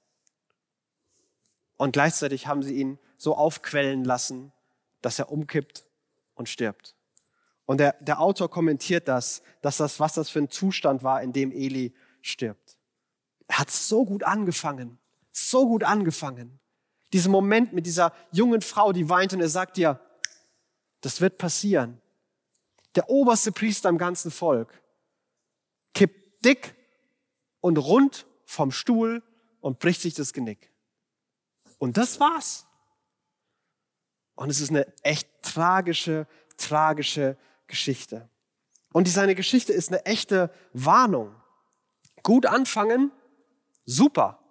Und 1.79 1.93
gleichzeitig 1.93 2.47
haben 2.47 2.63
sie 2.63 2.77
ihn 2.77 2.97
so 3.17 3.35
aufquellen 3.35 4.05
lassen, 4.05 4.53
dass 5.03 5.19
er 5.19 5.33
umkippt 5.33 5.85
und 6.37 6.49
stirbt. 6.49 6.95
Und 7.69 7.81
der, 7.81 7.97
der 8.01 8.19
Autor 8.19 8.49
kommentiert 8.49 9.09
das, 9.09 9.43
dass 9.61 9.77
das, 9.77 10.01
was 10.01 10.15
das 10.15 10.31
für 10.31 10.39
ein 10.39 10.49
Zustand 10.49 11.03
war, 11.03 11.23
in 11.23 11.35
dem 11.35 11.53
Eli 11.53 11.95
stirbt. 12.23 12.79
Er 13.47 13.59
hat 13.59 13.71
so 13.71 14.07
gut 14.07 14.23
angefangen, 14.23 14.99
so 15.33 15.69
gut 15.69 15.85
angefangen. 15.85 16.59
Diesen 17.13 17.31
Moment 17.31 17.75
mit 17.75 17.85
dieser 17.85 18.15
jungen 18.33 18.63
Frau, 18.63 18.95
die 18.95 19.11
weint 19.11 19.35
und 19.35 19.43
er 19.43 19.51
sagt 19.51 19.77
dir, 19.77 20.01
das 21.03 21.21
wird 21.21 21.37
passieren. 21.37 22.01
Der 22.95 23.11
oberste 23.11 23.53
Priester 23.53 23.91
im 23.91 23.99
ganzen 23.99 24.31
Volk 24.31 24.83
kippt 25.93 26.43
dick 26.47 26.75
und 27.61 27.77
rund 27.77 28.25
vom 28.47 28.73
Stuhl 28.73 29.23
und 29.61 29.79
bricht 29.79 30.01
sich 30.01 30.15
das 30.15 30.33
Genick. 30.33 30.73
Und 31.77 31.99
das 31.99 32.19
war's. 32.19 32.67
Und 34.37 34.49
es 34.49 34.59
ist 34.59 34.71
eine 34.71 34.87
echt 35.03 35.29
tragische, 35.43 36.27
tragische 36.57 37.37
Geschichte. 37.69 38.29
Und 38.93 39.09
seine 39.09 39.35
Geschichte 39.35 39.73
ist 39.73 39.91
eine 39.91 40.05
echte 40.07 40.51
Warnung. 40.73 41.35
Gut 42.23 42.47
anfangen, 42.47 43.13
super. 43.85 44.43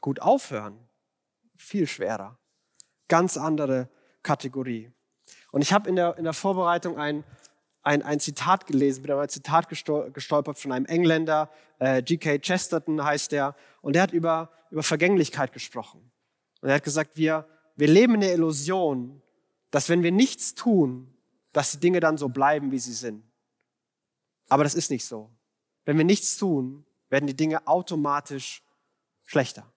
Gut 0.00 0.20
aufhören, 0.20 0.78
viel 1.56 1.86
schwerer. 1.86 2.38
Ganz 3.08 3.36
andere 3.36 3.88
Kategorie. 4.22 4.90
Und 5.50 5.62
ich 5.62 5.72
habe 5.72 5.88
in 5.88 5.96
der, 5.96 6.16
in 6.18 6.24
der 6.24 6.32
Vorbereitung 6.32 6.98
ein, 6.98 7.24
ein, 7.82 8.02
ein 8.02 8.20
Zitat 8.20 8.66
gelesen, 8.66 9.02
bin 9.02 9.12
ein 9.12 9.28
Zitat 9.28 9.68
gestolpert 9.68 10.58
von 10.58 10.72
einem 10.72 10.86
Engländer, 10.86 11.50
äh, 11.78 12.02
G.K. 12.02 12.38
Chesterton 12.38 13.02
heißt 13.02 13.32
der, 13.32 13.54
und 13.80 13.94
der 13.94 14.02
hat 14.02 14.12
über, 14.12 14.50
über 14.70 14.82
Vergänglichkeit 14.82 15.52
gesprochen. 15.52 16.10
Und 16.60 16.68
er 16.68 16.76
hat 16.76 16.84
gesagt, 16.84 17.16
wir, 17.16 17.46
wir 17.76 17.88
leben 17.88 18.14
in 18.14 18.20
der 18.20 18.34
Illusion, 18.34 19.22
dass 19.70 19.88
wenn 19.88 20.02
wir 20.02 20.12
nichts 20.12 20.54
tun, 20.54 21.14
dass 21.52 21.72
die 21.72 21.80
Dinge 21.80 22.00
dann 22.00 22.18
so 22.18 22.28
bleiben, 22.28 22.70
wie 22.70 22.78
sie 22.78 22.92
sind. 22.92 23.24
Aber 24.48 24.64
das 24.64 24.74
ist 24.74 24.90
nicht 24.90 25.04
so. 25.04 25.30
Wenn 25.84 25.96
wir 25.96 26.04
nichts 26.04 26.36
tun, 26.36 26.84
werden 27.08 27.26
die 27.26 27.36
Dinge 27.36 27.66
automatisch 27.66 28.62
schlechter. 29.24 29.70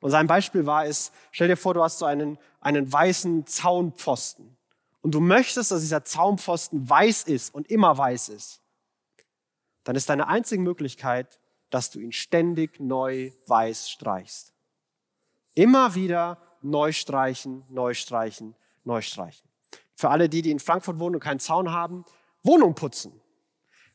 Und 0.00 0.10
sein 0.10 0.26
Beispiel 0.26 0.66
war 0.66 0.86
es, 0.86 1.12
stell 1.32 1.48
dir 1.48 1.56
vor, 1.56 1.74
du 1.74 1.82
hast 1.82 1.98
so 1.98 2.06
einen, 2.06 2.38
einen 2.60 2.92
weißen 2.92 3.46
Zaunpfosten 3.46 4.56
und 5.00 5.12
du 5.12 5.20
möchtest, 5.20 5.70
dass 5.70 5.80
dieser 5.80 6.04
Zaunpfosten 6.04 6.88
weiß 6.88 7.24
ist 7.24 7.54
und 7.54 7.68
immer 7.70 7.96
weiß 7.96 8.28
ist. 8.28 8.60
Dann 9.84 9.96
ist 9.96 10.08
deine 10.08 10.28
einzige 10.28 10.62
Möglichkeit, 10.62 11.40
dass 11.70 11.90
du 11.90 11.98
ihn 11.98 12.12
ständig 12.12 12.78
neu 12.78 13.32
weiß 13.46 13.90
streichst. 13.90 14.52
Immer 15.54 15.94
wieder 15.94 16.38
neu 16.62 16.92
streichen, 16.92 17.64
neu 17.68 17.94
streichen, 17.94 18.54
neu 18.84 19.00
streichen 19.02 19.47
für 19.98 20.10
alle 20.10 20.28
die, 20.28 20.42
die 20.42 20.52
in 20.52 20.60
Frankfurt 20.60 21.00
wohnen 21.00 21.16
und 21.16 21.20
keinen 21.20 21.40
Zaun 21.40 21.72
haben, 21.72 22.04
Wohnung 22.44 22.76
putzen. 22.76 23.20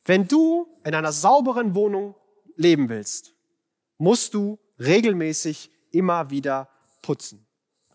Wenn 0.04 0.28
du 0.28 0.68
in 0.84 0.94
einer 0.94 1.12
sauberen 1.12 1.74
Wohnung 1.74 2.14
leben 2.56 2.90
willst, 2.90 3.32
musst 3.96 4.34
du 4.34 4.58
regelmäßig 4.78 5.70
immer 5.92 6.28
wieder 6.28 6.68
putzen. 7.00 7.46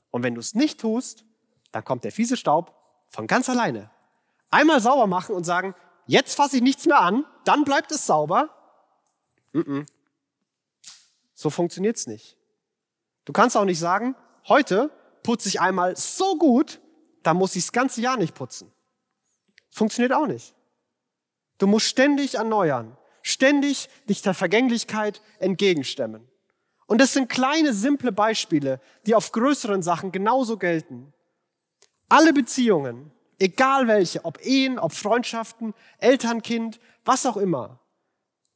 Und 0.09 0.23
wenn 0.23 0.33
du 0.33 0.39
es 0.39 0.55
nicht 0.55 0.79
tust, 0.79 1.23
dann 1.71 1.83
kommt 1.83 2.03
der 2.03 2.11
fiese 2.11 2.35
Staub 2.35 2.73
von 3.09 3.27
ganz 3.27 3.47
alleine. 3.47 3.91
Einmal 4.49 4.81
sauber 4.81 5.05
machen 5.05 5.35
und 5.35 5.43
sagen, 5.43 5.75
jetzt 6.07 6.33
fasse 6.33 6.55
ich 6.55 6.63
nichts 6.63 6.87
mehr 6.87 7.01
an, 7.01 7.25
dann 7.45 7.63
bleibt 7.63 7.91
es 7.91 8.07
sauber. 8.07 8.49
Mm 9.53 9.59
-mm. 9.59 9.85
So 11.35 11.51
funktioniert's 11.51 12.07
nicht. 12.07 12.37
Du 13.25 13.33
kannst 13.33 13.55
auch 13.55 13.65
nicht 13.65 13.77
sagen, 13.77 14.15
heute 14.47 14.89
putze 15.21 15.47
ich 15.47 15.61
einmal 15.61 15.95
so 15.95 16.39
gut, 16.39 16.81
da 17.23 17.33
muss 17.33 17.55
ich 17.55 17.63
das 17.63 17.71
ganze 17.71 18.01
Jahr 18.01 18.17
nicht 18.17 18.35
putzen. 18.35 18.71
Funktioniert 19.69 20.13
auch 20.13 20.27
nicht. 20.27 20.55
Du 21.57 21.67
musst 21.67 21.87
ständig 21.87 22.35
erneuern, 22.35 22.97
ständig 23.21 23.89
dich 24.07 24.21
der 24.21 24.33
Vergänglichkeit 24.33 25.21
entgegenstemmen. 25.39 26.27
Und 26.87 26.99
das 26.99 27.13
sind 27.13 27.29
kleine, 27.29 27.73
simple 27.73 28.11
Beispiele, 28.11 28.81
die 29.05 29.13
auf 29.13 29.31
größeren 29.31 29.83
Sachen 29.83 30.11
genauso 30.11 30.57
gelten. 30.57 31.13
Alle 32.07 32.33
Beziehungen, 32.33 33.11
egal 33.37 33.87
welche, 33.87 34.25
ob 34.25 34.43
Ehen, 34.43 34.79
ob 34.79 34.93
Freundschaften, 34.93 35.75
Elternkind, 35.99 36.79
was 37.05 37.25
auch 37.25 37.37
immer, 37.37 37.79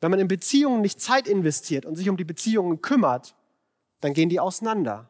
wenn 0.02 0.12
man 0.12 0.20
in 0.20 0.28
Beziehungen 0.28 0.82
nicht 0.82 1.00
Zeit 1.00 1.28
investiert 1.28 1.86
und 1.86 1.96
sich 1.96 2.10
um 2.10 2.18
die 2.18 2.24
Beziehungen 2.24 2.82
kümmert, 2.82 3.36
dann 4.02 4.14
gehen 4.14 4.30
die 4.30 4.40
auseinander, 4.40 5.10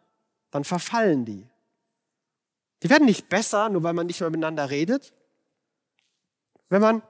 dann 0.51 0.63
verfallen 0.63 1.25
die. 1.25 1.47
Die 2.83 2.89
werden 2.89 3.05
nicht 3.05 3.29
besser, 3.29 3.69
nur 3.69 3.83
weil 3.83 3.93
man 3.93 4.07
nicht 4.07 4.19
mehr 4.19 4.29
miteinander 4.29 4.69
redet. 4.69 5.13
Wenn 6.69 6.81
man 6.81 7.01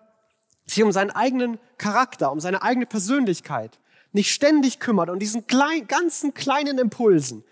sich 0.66 0.84
um 0.84 0.92
seinen 0.92 1.12
eigenen 1.12 1.60
Charakter, 1.78 2.32
um 2.32 2.40
seine 2.40 2.62
eigene 2.62 2.86
Persönlichkeit 2.86 3.80
nicht 4.12 4.32
ständig 4.32 4.80
kümmert 4.80 5.10
und 5.10 5.20
diesen 5.20 5.48
klein, 5.48 5.88
ganzen 5.88 6.36
kleinen 6.36 6.78
Impulsen, 6.78 7.44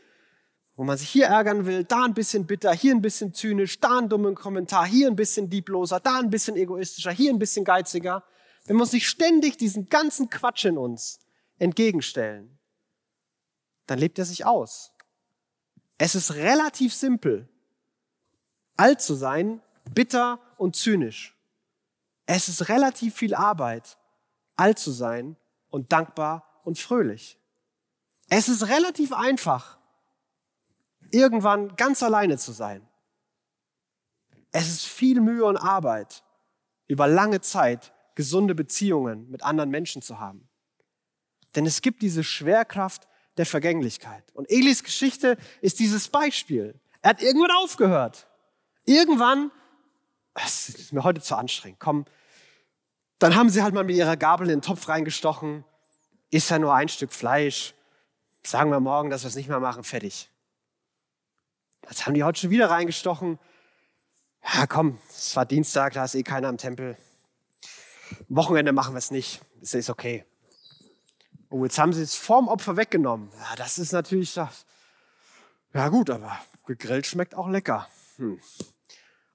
wo 0.76 0.84
man 0.84 0.98
sich 0.98 1.10
hier 1.10 1.26
ärgern 1.26 1.66
will, 1.66 1.84
da 1.84 2.06
ein 2.06 2.14
bisschen 2.14 2.46
bitter, 2.46 2.72
hier 2.72 2.94
ein 2.94 3.02
bisschen 3.02 3.34
zynisch, 3.34 3.80
da 3.80 3.98
ein 3.98 4.10
dummen 4.10 4.36
Kommentar, 4.36 4.86
hier 4.86 5.08
ein 5.08 5.16
bisschen 5.16 5.50
liebloser, 5.50 6.00
da 6.00 6.20
ein 6.20 6.30
bisschen 6.30 6.56
egoistischer, 6.56 7.12
hier 7.12 7.32
ein 7.32 7.40
bisschen 7.40 7.66
geiziger. 7.66 8.24
Wenn 8.66 8.78
wir 8.78 8.84
uns 8.84 8.94
nicht 8.94 9.08
ständig 9.08 9.58
diesen 9.58 9.90
ganzen 9.90 10.30
Quatsch 10.30 10.66
in 10.66 10.78
uns 10.78 11.20
entgegenstellen, 11.58 12.60
dann 13.88 13.98
lebt 13.98 14.20
er 14.20 14.26
sich 14.26 14.46
aus. 14.46 14.94
Es 15.98 16.14
ist 16.16 16.36
relativ 16.36 16.94
simpel, 16.94 17.50
alt 18.82 19.00
zu 19.00 19.14
sein, 19.14 19.62
bitter 19.94 20.40
und 20.58 20.76
zynisch. 20.76 21.38
Es 22.26 22.50
ist 22.50 22.68
relativ 22.68 23.16
viel 23.16 23.36
Arbeit, 23.36 24.00
alt 24.56 24.80
zu 24.80 24.90
sein 24.90 25.36
und 25.70 25.92
dankbar 25.92 26.62
und 26.64 26.80
fröhlich. 26.80 27.38
Es 28.28 28.50
ist 28.50 28.68
relativ 28.70 29.14
einfach, 29.14 29.78
irgendwann 31.12 31.76
ganz 31.76 32.02
alleine 32.02 32.40
zu 32.40 32.54
sein. 32.54 32.88
Es 34.52 34.68
ist 34.68 34.88
viel 34.88 35.22
Mühe 35.22 35.46
und 35.46 35.58
Arbeit, 35.58 36.24
über 36.88 37.08
lange 37.08 37.42
Zeit 37.42 37.94
gesunde 38.16 38.56
Beziehungen 38.56 39.30
mit 39.30 39.44
anderen 39.44 39.70
Menschen 39.70 40.02
zu 40.02 40.20
haben. 40.20 40.50
Denn 41.56 41.68
es 41.68 41.84
gibt 41.84 42.02
diese 42.02 42.24
Schwerkraft 42.24 43.08
der 43.38 43.46
Vergänglichkeit. 43.46 44.24
Und 44.34 44.50
Elis 44.50 44.84
Geschichte 44.84 45.38
ist 45.62 45.78
dieses 45.78 46.10
Beispiel. 46.10 46.80
Er 47.04 47.12
hat 47.12 47.22
irgendwann 47.22 47.52
aufgehört. 47.52 48.28
Irgendwann, 48.86 49.52
es 50.34 50.70
ist 50.70 50.94
mir 50.94 51.04
heute 51.04 51.22
zu 51.22 51.36
anstrengend, 51.36 51.80
komm, 51.80 52.06
dann 53.20 53.36
haben 53.36 53.50
sie 53.50 53.62
halt 53.62 53.74
mal 53.74 53.84
mit 53.84 53.96
ihrer 53.96 54.18
Gabel 54.18 54.50
in 54.50 54.58
den 54.58 54.62
Topf 54.62 54.88
reingestochen, 54.88 55.64
ist 56.32 56.50
ja 56.50 56.58
nur 56.58 56.74
ein 56.74 56.90
Stück 56.90 57.14
Fleisch, 57.14 57.76
sagen 58.44 58.72
wir 58.72 58.80
morgen, 58.80 59.10
dass 59.10 59.24
wir 59.24 59.28
es 59.28 59.36
nicht 59.36 59.50
mehr 59.50 59.60
machen, 59.60 59.84
fertig. 59.84 60.30
Jetzt 61.88 62.06
haben 62.06 62.14
die 62.14 62.24
heute 62.24 62.40
schon 62.40 62.50
wieder 62.50 62.70
reingestochen. 62.70 63.40
Ja, 64.54 64.66
komm, 64.66 65.00
es 65.10 65.36
war 65.36 65.46
Dienstag, 65.46 65.94
da 65.94 66.06
ist 66.06 66.16
eh 66.16 66.24
keiner 66.24 66.48
am 66.48 66.58
Tempel. 66.58 66.98
Wochenende 68.30 68.72
machen 68.72 68.94
wir 68.94 69.00
es 69.00 69.12
nicht. 69.12 69.42
Ist, 69.62 69.76
ist 69.76 69.90
okay. 69.90 70.26
Oh, 71.50 71.64
jetzt 71.64 71.78
haben 71.78 71.94
sie 71.94 72.02
es 72.02 72.16
vorm 72.16 72.48
Opfer 72.48 72.78
weggenommen. 72.78 73.32
Ja, 73.38 73.56
das 73.58 73.78
ist 73.78 73.92
natürlich, 73.92 74.36
ja 74.36 75.90
gut, 75.90 76.10
aber 76.10 76.40
gegrillt 76.66 77.06
schmeckt 77.06 77.36
auch 77.36 77.50
lecker. 77.50 77.88
Hm. 78.22 78.40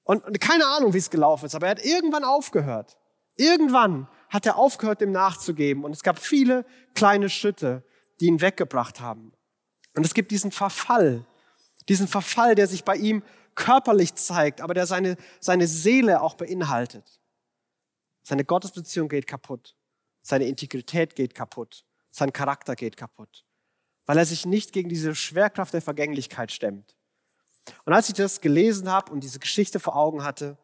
Und, 0.04 0.24
und 0.24 0.40
keine 0.40 0.66
Ahnung, 0.66 0.94
wie 0.94 0.98
es 0.98 1.10
gelaufen 1.10 1.46
ist, 1.46 1.54
aber 1.54 1.66
er 1.66 1.72
hat 1.72 1.84
irgendwann 1.84 2.24
aufgehört. 2.24 2.96
Irgendwann 3.34 4.08
hat 4.28 4.46
er 4.46 4.56
aufgehört, 4.56 5.00
dem 5.00 5.12
nachzugeben. 5.12 5.84
Und 5.84 5.92
es 5.92 6.02
gab 6.02 6.18
viele 6.18 6.64
kleine 6.94 7.28
Schritte, 7.28 7.84
die 8.20 8.26
ihn 8.26 8.40
weggebracht 8.40 9.00
haben. 9.00 9.32
Und 9.94 10.06
es 10.06 10.14
gibt 10.14 10.30
diesen 10.30 10.52
Verfall, 10.52 11.26
diesen 11.88 12.08
Verfall, 12.08 12.54
der 12.54 12.66
sich 12.66 12.84
bei 12.84 12.96
ihm 12.96 13.22
körperlich 13.54 14.14
zeigt, 14.14 14.60
aber 14.60 14.74
der 14.74 14.86
seine, 14.86 15.16
seine 15.40 15.66
Seele 15.66 16.20
auch 16.22 16.34
beinhaltet. 16.34 17.20
Seine 18.22 18.44
Gottesbeziehung 18.44 19.08
geht 19.08 19.26
kaputt. 19.26 19.76
Seine 20.22 20.46
Integrität 20.46 21.14
geht 21.14 21.34
kaputt. 21.34 21.84
Sein 22.10 22.32
Charakter 22.32 22.76
geht 22.76 22.96
kaputt. 22.96 23.44
Weil 24.04 24.18
er 24.18 24.26
sich 24.26 24.46
nicht 24.46 24.72
gegen 24.72 24.88
diese 24.88 25.14
Schwerkraft 25.14 25.74
der 25.74 25.82
Vergänglichkeit 25.82 26.52
stemmt. 26.52 26.95
Und 27.84 27.92
als 27.92 28.08
ich 28.08 28.14
das 28.14 28.40
gelesen 28.40 28.90
habe 28.90 29.12
und 29.12 29.20
diese 29.20 29.38
Geschichte 29.38 29.80
vor 29.80 29.96
Augen 29.96 30.24
hatte, 30.24 30.56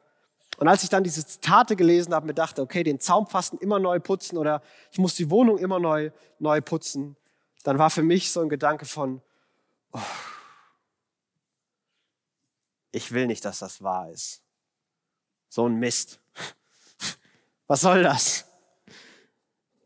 und 0.59 0.69
als 0.69 0.83
ich 0.83 0.91
dann 0.91 1.03
diese 1.03 1.27
Zitate 1.27 1.77
gelesen 1.77 2.15
habe, 2.15 2.27
mir 2.27 2.35
dachte, 2.35 2.63
okay, 2.63 2.83
den 2.83 3.01
Zaunpfasten 3.01 3.59
immer 3.59 3.79
neu 3.79 3.99
putzen 4.01 4.37
oder 4.37 4.63
ich 4.91 4.99
muss 4.99 5.15
die 5.15 5.31
Wohnung 5.31 5.59
immer 5.59 5.79
neu, 5.81 6.11
neu 6.39 6.61
putzen, 6.61 7.17
dann 7.65 7.79
war 7.79 7.91
für 7.91 8.03
mich 8.03 8.31
so 8.31 8.41
ein 8.41 8.49
Gedanke 8.49 8.85
von, 8.85 9.23
oh, 9.93 9.99
ich 12.93 13.11
will 13.13 13.27
nicht, 13.27 13.45
dass 13.45 13.61
das 13.61 13.83
wahr 13.83 14.11
ist. 14.11 14.43
So 15.49 15.67
ein 15.67 15.77
Mist. 15.77 16.21
Was 17.67 17.81
soll 17.81 18.03
das? 18.03 18.45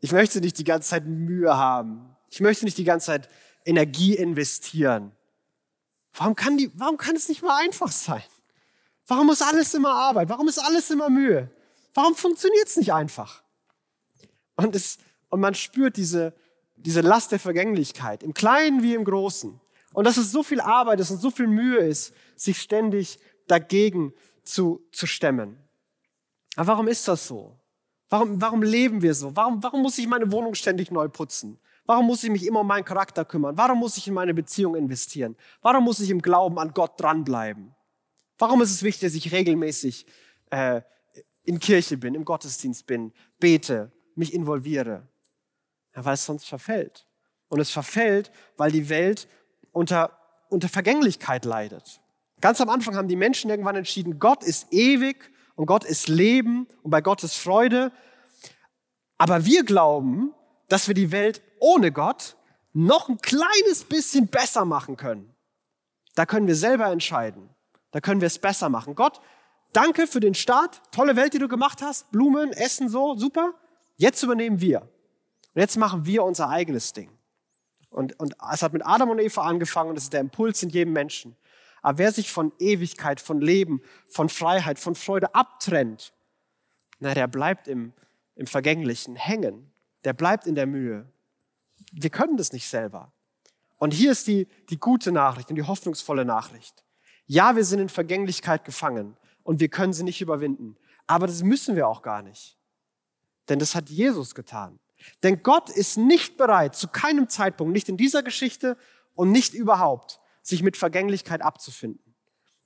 Ich 0.01 0.11
möchte 0.11 0.41
nicht 0.41 0.57
die 0.57 0.63
ganze 0.63 0.89
Zeit 0.89 1.05
Mühe 1.05 1.57
haben. 1.57 2.15
Ich 2.29 2.41
möchte 2.41 2.65
nicht 2.65 2.77
die 2.77 2.83
ganze 2.83 3.07
Zeit 3.07 3.29
Energie 3.65 4.15
investieren. 4.15 5.16
Warum 6.17 6.35
kann, 6.35 6.57
die, 6.57 6.71
warum 6.73 6.97
kann 6.97 7.15
es 7.15 7.29
nicht 7.29 7.43
mal 7.43 7.63
einfach 7.63 7.91
sein? 7.91 8.23
Warum 9.05 9.27
muss 9.27 9.41
alles 9.41 9.73
immer 9.73 9.91
Arbeit? 9.91 10.29
Warum 10.29 10.47
ist 10.47 10.57
alles 10.57 10.89
immer 10.89 11.09
Mühe? 11.09 11.49
Warum 11.93 12.15
funktioniert 12.15 12.67
es 12.67 12.75
nicht 12.75 12.91
einfach? 12.91 13.43
Und, 14.55 14.75
es, 14.75 14.97
und 15.29 15.39
man 15.39 15.53
spürt 15.53 15.95
diese, 15.95 16.33
diese 16.75 17.01
Last 17.01 17.31
der 17.31 17.39
Vergänglichkeit, 17.39 18.23
im 18.23 18.33
Kleinen 18.33 18.81
wie 18.81 18.95
im 18.95 19.05
Großen. 19.05 19.61
Und 19.93 20.03
dass 20.03 20.17
es 20.17 20.31
so 20.31 20.43
viel 20.43 20.59
Arbeit 20.59 20.99
ist 20.99 21.11
und 21.11 21.21
so 21.21 21.29
viel 21.31 21.47
Mühe 21.47 21.77
ist, 21.77 22.13
sich 22.35 22.59
ständig 22.59 23.19
dagegen 23.47 24.13
zu, 24.43 24.83
zu 24.91 25.05
stemmen. 25.05 25.57
Aber 26.55 26.67
warum 26.69 26.87
ist 26.87 27.07
das 27.07 27.27
so? 27.27 27.55
Warum, 28.09 28.41
warum 28.41 28.63
leben 28.63 29.01
wir 29.01 29.13
so? 29.13 29.35
Warum, 29.35 29.61
warum 29.61 29.83
muss 29.83 29.97
ich 29.97 30.07
meine 30.07 30.31
Wohnung 30.31 30.55
ständig 30.55 30.91
neu 30.91 31.07
putzen? 31.07 31.59
Warum 31.87 32.05
muss 32.05 32.21
ich 32.23 32.29
mich 32.29 32.45
immer 32.45 32.59
um 32.59 32.67
meinen 32.67 32.83
Charakter 32.83 33.23
kümmern? 33.23 33.57
Warum 33.57 33.79
muss 33.79 33.95
ich 33.95 34.07
in 34.09 34.13
meine 34.13 34.33
Beziehung 34.33 34.75
investieren? 34.75 35.37
Warum 35.61 35.85
muss 35.85 36.01
ich 36.01 36.09
im 36.09 36.21
Glauben 36.21 36.59
an 36.59 36.73
Gott 36.73 36.99
dranbleiben? 36.99 37.73
Warum 38.37 38.61
ist 38.61 38.71
es 38.71 38.83
wichtig, 38.83 39.07
dass 39.07 39.15
ich 39.15 39.31
regelmäßig 39.31 40.05
äh, 40.49 40.81
in 41.43 41.59
Kirche 41.59 41.97
bin, 41.97 42.13
im 42.13 42.25
Gottesdienst 42.25 42.85
bin, 42.85 43.13
bete, 43.39 43.93
mich 44.15 44.33
involviere? 44.33 45.07
Ja, 45.95 46.03
weil 46.03 46.15
es 46.15 46.25
sonst 46.25 46.45
verfällt. 46.45 47.07
Und 47.47 47.61
es 47.61 47.71
verfällt, 47.71 48.31
weil 48.57 48.69
die 48.69 48.89
Welt 48.89 49.29
unter, 49.71 50.19
unter 50.49 50.67
Vergänglichkeit 50.67 51.45
leidet. 51.45 52.01
Ganz 52.41 52.59
am 52.59 52.69
Anfang 52.69 52.97
haben 52.97 53.07
die 53.07 53.15
Menschen 53.15 53.49
irgendwann 53.49 53.77
entschieden, 53.77 54.19
Gott 54.19 54.43
ist 54.43 54.73
ewig 54.73 55.31
und 55.55 55.67
Gott 55.67 55.85
ist 55.85 56.09
Leben 56.09 56.67
und 56.83 56.91
bei 56.91 56.99
Gott 56.99 57.23
ist 57.23 57.37
Freude. 57.37 57.93
Aber 59.17 59.45
wir 59.45 59.63
glauben, 59.63 60.33
dass 60.67 60.87
wir 60.87 60.95
die 60.95 61.11
Welt 61.11 61.41
ohne 61.59 61.91
Gott 61.91 62.35
noch 62.73 63.09
ein 63.09 63.17
kleines 63.17 63.83
bisschen 63.87 64.27
besser 64.27 64.65
machen 64.65 64.97
können. 64.97 65.33
Da 66.15 66.25
können 66.25 66.47
wir 66.47 66.55
selber 66.55 66.87
entscheiden. 66.87 67.49
Da 67.91 68.01
können 68.01 68.21
wir 68.21 68.27
es 68.27 68.39
besser 68.39 68.69
machen. 68.69 68.95
Gott, 68.95 69.21
danke 69.73 70.07
für 70.07 70.19
den 70.19 70.33
Start. 70.33 70.81
Tolle 70.91 71.15
Welt, 71.15 71.33
die 71.33 71.39
du 71.39 71.47
gemacht 71.47 71.81
hast. 71.81 72.11
Blumen, 72.11 72.51
Essen, 72.51 72.89
so, 72.89 73.15
super. 73.15 73.53
Jetzt 73.95 74.21
übernehmen 74.23 74.61
wir. 74.61 74.81
Und 74.81 75.61
jetzt 75.61 75.77
machen 75.77 76.05
wir 76.05 76.23
unser 76.23 76.49
eigenes 76.49 76.93
Ding. 76.93 77.09
Und, 77.89 78.19
und 78.19 78.35
es 78.53 78.61
hat 78.61 78.73
mit 78.73 78.85
Adam 78.85 79.09
und 79.09 79.19
Eva 79.19 79.41
angefangen 79.43 79.89
und 79.89 79.95
das 79.95 80.05
ist 80.05 80.13
der 80.13 80.21
Impuls 80.21 80.61
in 80.61 80.69
jedem 80.69 80.93
Menschen. 80.93 81.35
Aber 81.81 81.99
wer 81.99 82.11
sich 82.11 82.31
von 82.31 82.51
Ewigkeit, 82.59 83.21
von 83.21 83.41
Leben, 83.41 83.81
von 84.07 84.29
Freiheit, 84.29 84.77
von 84.77 84.93
Freude 84.93 85.33
abtrennt, 85.33 86.13
na, 86.99 87.13
der 87.13 87.27
bleibt 87.27 87.67
im, 87.67 87.93
im 88.35 88.47
Vergänglichen 88.47 89.15
hängen. 89.15 89.71
Der 90.07 90.13
bleibt 90.13 90.47
in 90.47 90.55
der 90.55 90.67
Mühe. 90.67 91.05
Wir 91.91 92.09
können 92.09 92.37
das 92.37 92.53
nicht 92.53 92.69
selber. 92.69 93.11
Und 93.77 93.93
hier 93.93 94.13
ist 94.13 94.25
die, 94.25 94.47
die 94.69 94.79
gute 94.79 95.11
Nachricht 95.11 95.49
und 95.49 95.57
die 95.57 95.63
hoffnungsvolle 95.63 96.23
Nachricht. 96.23 96.85
Ja, 97.25 97.57
wir 97.57 97.65
sind 97.65 97.81
in 97.81 97.89
Vergänglichkeit 97.89 98.63
gefangen 98.63 99.17
und 99.43 99.59
wir 99.59 99.67
können 99.67 99.91
sie 99.91 100.05
nicht 100.05 100.21
überwinden. 100.21 100.77
Aber 101.07 101.27
das 101.27 101.43
müssen 101.43 101.75
wir 101.75 101.89
auch 101.89 102.03
gar 102.03 102.21
nicht. 102.21 102.57
Denn 103.49 103.59
das 103.59 103.75
hat 103.75 103.89
Jesus 103.89 104.33
getan. 104.33 104.79
Denn 105.23 105.43
Gott 105.43 105.69
ist 105.69 105.97
nicht 105.97 106.37
bereit, 106.37 106.73
zu 106.73 106.87
keinem 106.87 107.27
Zeitpunkt, 107.27 107.73
nicht 107.73 107.89
in 107.89 107.97
dieser 107.97 108.23
Geschichte 108.23 108.77
und 109.13 109.33
nicht 109.33 109.53
überhaupt, 109.53 110.21
sich 110.41 110.63
mit 110.63 110.77
Vergänglichkeit 110.77 111.41
abzufinden. 111.41 112.15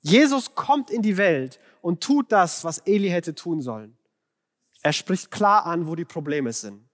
Jesus 0.00 0.54
kommt 0.54 0.90
in 0.90 1.02
die 1.02 1.16
Welt 1.16 1.58
und 1.80 2.04
tut 2.04 2.30
das, 2.30 2.62
was 2.62 2.78
Eli 2.86 3.08
hätte 3.08 3.34
tun 3.34 3.60
sollen. 3.60 3.98
Er 4.82 4.92
spricht 4.92 5.32
klar 5.32 5.66
an, 5.66 5.88
wo 5.88 5.96
die 5.96 6.04
Probleme 6.04 6.52
sind. 6.52 6.88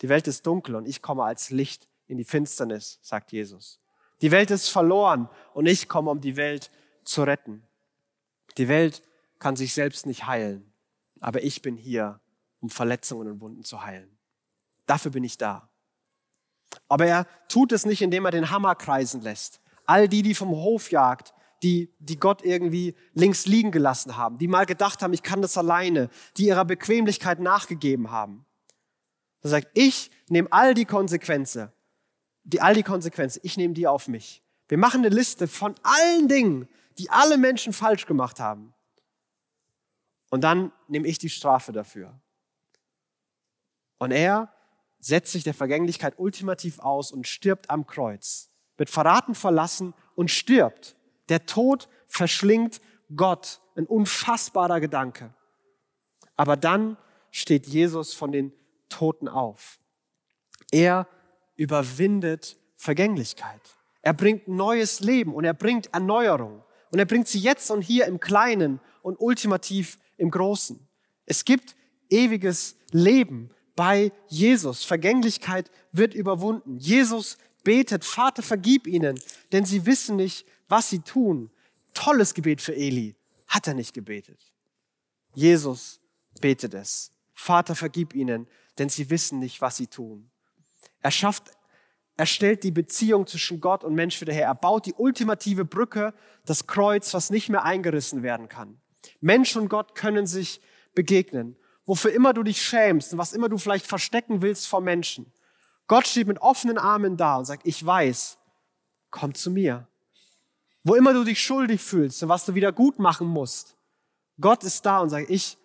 Die 0.00 0.08
Welt 0.08 0.26
ist 0.28 0.46
dunkel 0.46 0.74
und 0.74 0.86
ich 0.86 1.02
komme 1.02 1.24
als 1.24 1.50
Licht 1.50 1.88
in 2.06 2.18
die 2.18 2.24
Finsternis, 2.24 2.98
sagt 3.02 3.32
Jesus. 3.32 3.80
Die 4.22 4.30
Welt 4.30 4.50
ist 4.50 4.68
verloren 4.68 5.28
und 5.54 5.66
ich 5.66 5.88
komme, 5.88 6.10
um 6.10 6.20
die 6.20 6.36
Welt 6.36 6.70
zu 7.04 7.22
retten. 7.22 7.62
Die 8.58 8.68
Welt 8.68 9.02
kann 9.38 9.56
sich 9.56 9.74
selbst 9.74 10.06
nicht 10.06 10.26
heilen, 10.26 10.72
aber 11.20 11.42
ich 11.42 11.62
bin 11.62 11.76
hier, 11.76 12.20
um 12.60 12.68
Verletzungen 12.68 13.28
und 13.28 13.40
Wunden 13.40 13.64
zu 13.64 13.82
heilen. 13.82 14.18
Dafür 14.86 15.10
bin 15.10 15.24
ich 15.24 15.38
da. 15.38 15.70
Aber 16.88 17.06
er 17.06 17.26
tut 17.48 17.72
es 17.72 17.86
nicht, 17.86 18.02
indem 18.02 18.24
er 18.24 18.30
den 18.30 18.50
Hammer 18.50 18.74
kreisen 18.74 19.22
lässt, 19.22 19.60
All 19.90 20.08
die, 20.08 20.22
die 20.22 20.36
vom 20.36 20.50
Hof 20.50 20.92
jagt, 20.92 21.34
die, 21.64 21.92
die 21.98 22.16
Gott 22.16 22.44
irgendwie 22.44 22.94
links 23.12 23.46
liegen 23.46 23.72
gelassen 23.72 24.16
haben, 24.16 24.38
die 24.38 24.46
mal 24.46 24.64
gedacht 24.64 25.02
haben, 25.02 25.12
ich 25.12 25.24
kann 25.24 25.42
das 25.42 25.58
alleine, 25.58 26.10
die 26.36 26.46
ihrer 26.46 26.64
Bequemlichkeit 26.64 27.40
nachgegeben 27.40 28.12
haben. 28.12 28.46
Er 29.42 29.50
sagt, 29.50 29.68
ich 29.74 30.10
nehme 30.28 30.52
all 30.52 30.74
die 30.74 30.84
Konsequenzen, 30.84 31.70
die, 32.44 32.60
all 32.60 32.74
die 32.74 32.82
Konsequenzen, 32.82 33.40
ich 33.42 33.56
nehme 33.56 33.74
die 33.74 33.86
auf 33.86 34.08
mich. 34.08 34.42
Wir 34.68 34.78
machen 34.78 35.04
eine 35.04 35.14
Liste 35.14 35.48
von 35.48 35.74
allen 35.82 36.28
Dingen, 36.28 36.68
die 36.98 37.10
alle 37.10 37.38
Menschen 37.38 37.72
falsch 37.72 38.06
gemacht 38.06 38.38
haben. 38.40 38.74
Und 40.30 40.42
dann 40.42 40.72
nehme 40.88 41.08
ich 41.08 41.18
die 41.18 41.30
Strafe 41.30 41.72
dafür. 41.72 42.20
Und 43.98 44.12
er 44.12 44.52
setzt 45.00 45.32
sich 45.32 45.44
der 45.44 45.54
Vergänglichkeit 45.54 46.14
ultimativ 46.18 46.78
aus 46.78 47.10
und 47.10 47.26
stirbt 47.26 47.70
am 47.70 47.86
Kreuz, 47.86 48.50
wird 48.76 48.90
verraten 48.90 49.34
verlassen 49.34 49.94
und 50.14 50.30
stirbt. 50.30 50.96
Der 51.28 51.46
Tod 51.46 51.88
verschlingt 52.06 52.80
Gott, 53.16 53.60
ein 53.76 53.86
unfassbarer 53.86 54.80
Gedanke. 54.80 55.34
Aber 56.36 56.56
dann 56.56 56.96
steht 57.30 57.66
Jesus 57.66 58.14
von 58.14 58.32
den 58.32 58.52
Toten 58.90 59.28
auf. 59.28 59.78
Er 60.70 61.08
überwindet 61.56 62.58
Vergänglichkeit. 62.76 63.60
Er 64.02 64.14
bringt 64.14 64.48
neues 64.48 65.00
Leben 65.00 65.34
und 65.34 65.44
er 65.44 65.54
bringt 65.54 65.92
Erneuerung. 65.92 66.62
Und 66.90 66.98
er 66.98 67.04
bringt 67.04 67.28
sie 67.28 67.38
jetzt 67.38 67.70
und 67.70 67.82
hier 67.82 68.06
im 68.06 68.20
Kleinen 68.20 68.80
und 69.02 69.20
ultimativ 69.20 69.98
im 70.16 70.30
Großen. 70.30 70.86
Es 71.26 71.44
gibt 71.44 71.76
ewiges 72.08 72.76
Leben 72.90 73.50
bei 73.76 74.12
Jesus. 74.28 74.84
Vergänglichkeit 74.84 75.70
wird 75.92 76.14
überwunden. 76.14 76.78
Jesus 76.78 77.38
betet, 77.62 78.04
Vater, 78.04 78.42
vergib 78.42 78.86
ihnen, 78.86 79.20
denn 79.52 79.64
sie 79.64 79.86
wissen 79.86 80.16
nicht, 80.16 80.46
was 80.68 80.90
sie 80.90 81.00
tun. 81.00 81.50
Tolles 81.94 82.34
Gebet 82.34 82.60
für 82.60 82.74
Eli. 82.74 83.14
Hat 83.46 83.66
er 83.66 83.74
nicht 83.74 83.94
gebetet. 83.94 84.52
Jesus 85.34 86.00
betet 86.40 86.74
es. 86.74 87.12
Vater, 87.34 87.74
vergib 87.74 88.14
ihnen, 88.14 88.46
denn 88.80 88.88
sie 88.88 89.10
wissen 89.10 89.38
nicht, 89.38 89.60
was 89.60 89.76
sie 89.76 89.86
tun. 89.86 90.30
Er 91.00 91.10
schafft, 91.10 91.52
er 92.16 92.26
stellt 92.26 92.64
die 92.64 92.70
Beziehung 92.70 93.26
zwischen 93.26 93.60
Gott 93.60 93.84
und 93.84 93.94
Mensch 93.94 94.20
wieder 94.20 94.32
her. 94.32 94.46
Er 94.46 94.54
baut 94.54 94.86
die 94.86 94.94
ultimative 94.94 95.66
Brücke, 95.66 96.14
das 96.46 96.66
Kreuz, 96.66 97.12
was 97.12 97.30
nicht 97.30 97.50
mehr 97.50 97.62
eingerissen 97.64 98.22
werden 98.22 98.48
kann. 98.48 98.80
Mensch 99.20 99.54
und 99.54 99.68
Gott 99.68 99.94
können 99.94 100.26
sich 100.26 100.62
begegnen. 100.94 101.56
Wofür 101.84 102.12
immer 102.12 102.32
du 102.32 102.42
dich 102.42 102.62
schämst 102.62 103.12
und 103.12 103.18
was 103.18 103.34
immer 103.34 103.50
du 103.50 103.58
vielleicht 103.58 103.86
verstecken 103.86 104.42
willst 104.42 104.66
vor 104.66 104.80
Menschen. 104.80 105.30
Gott 105.86 106.06
steht 106.06 106.26
mit 106.26 106.40
offenen 106.40 106.78
Armen 106.78 107.16
da 107.16 107.36
und 107.36 107.44
sagt, 107.44 107.66
ich 107.66 107.84
weiß, 107.84 108.38
komm 109.10 109.34
zu 109.34 109.50
mir. 109.50 109.88
Wo 110.84 110.94
immer 110.94 111.12
du 111.12 111.24
dich 111.24 111.42
schuldig 111.42 111.82
fühlst 111.82 112.22
und 112.22 112.30
was 112.30 112.46
du 112.46 112.54
wieder 112.54 112.72
gut 112.72 112.98
machen 112.98 113.26
musst. 113.26 113.76
Gott 114.40 114.64
ist 114.64 114.86
da 114.86 115.00
und 115.00 115.10
sagt, 115.10 115.28
ich, 115.28 115.58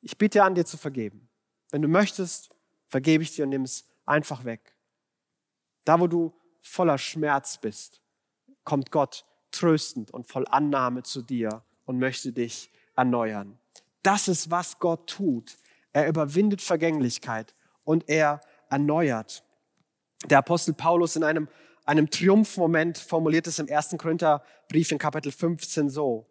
ich 0.00 0.16
bitte 0.16 0.44
an 0.44 0.54
dir 0.54 0.64
zu 0.64 0.76
vergeben. 0.76 1.25
Wenn 1.70 1.82
du 1.82 1.88
möchtest, 1.88 2.50
vergebe 2.88 3.22
ich 3.22 3.34
dir 3.34 3.44
und 3.44 3.50
nimm 3.50 3.62
es 3.62 3.84
einfach 4.04 4.44
weg. 4.44 4.74
Da, 5.84 6.00
wo 6.00 6.06
du 6.06 6.34
voller 6.62 6.98
Schmerz 6.98 7.58
bist, 7.58 8.00
kommt 8.64 8.90
Gott 8.90 9.24
tröstend 9.50 10.10
und 10.10 10.26
voll 10.26 10.46
Annahme 10.48 11.02
zu 11.02 11.22
dir 11.22 11.62
und 11.84 11.98
möchte 11.98 12.32
dich 12.32 12.70
erneuern. 12.96 13.58
Das 14.02 14.28
ist, 14.28 14.50
was 14.50 14.78
Gott 14.78 15.08
tut. 15.08 15.56
Er 15.92 16.08
überwindet 16.08 16.60
Vergänglichkeit 16.60 17.54
und 17.84 18.08
er 18.08 18.40
erneuert. 18.68 19.44
Der 20.26 20.38
Apostel 20.38 20.74
Paulus 20.74 21.16
in 21.16 21.22
einem, 21.22 21.48
einem 21.84 22.10
Triumphmoment 22.10 22.98
formuliert 22.98 23.46
es 23.46 23.58
im 23.58 23.70
1. 23.70 23.96
Korintherbrief 23.98 24.90
in 24.90 24.98
Kapitel 24.98 25.32
15 25.32 25.88
so. 25.88 26.26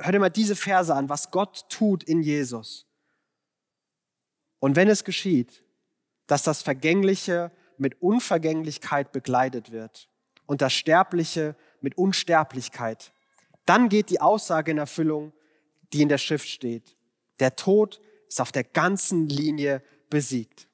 Hör 0.00 0.12
dir 0.12 0.18
mal 0.18 0.30
diese 0.30 0.56
Verse 0.56 0.94
an, 0.94 1.08
was 1.08 1.30
Gott 1.30 1.68
tut 1.68 2.04
in 2.04 2.22
Jesus. 2.22 2.86
Und 4.66 4.74
wenn 4.74 4.88
es 4.88 5.04
geschieht, 5.04 5.62
dass 6.26 6.42
das 6.42 6.60
Vergängliche 6.60 7.52
mit 7.78 8.02
Unvergänglichkeit 8.02 9.12
begleitet 9.12 9.70
wird 9.70 10.08
und 10.44 10.60
das 10.60 10.72
Sterbliche 10.72 11.54
mit 11.80 11.96
Unsterblichkeit, 11.96 13.12
dann 13.64 13.88
geht 13.88 14.10
die 14.10 14.20
Aussage 14.20 14.72
in 14.72 14.78
Erfüllung, 14.78 15.32
die 15.92 16.02
in 16.02 16.08
der 16.08 16.18
Schrift 16.18 16.48
steht. 16.48 16.96
Der 17.38 17.54
Tod 17.54 18.00
ist 18.26 18.40
auf 18.40 18.50
der 18.50 18.64
ganzen 18.64 19.28
Linie 19.28 19.84
besiegt. 20.10 20.66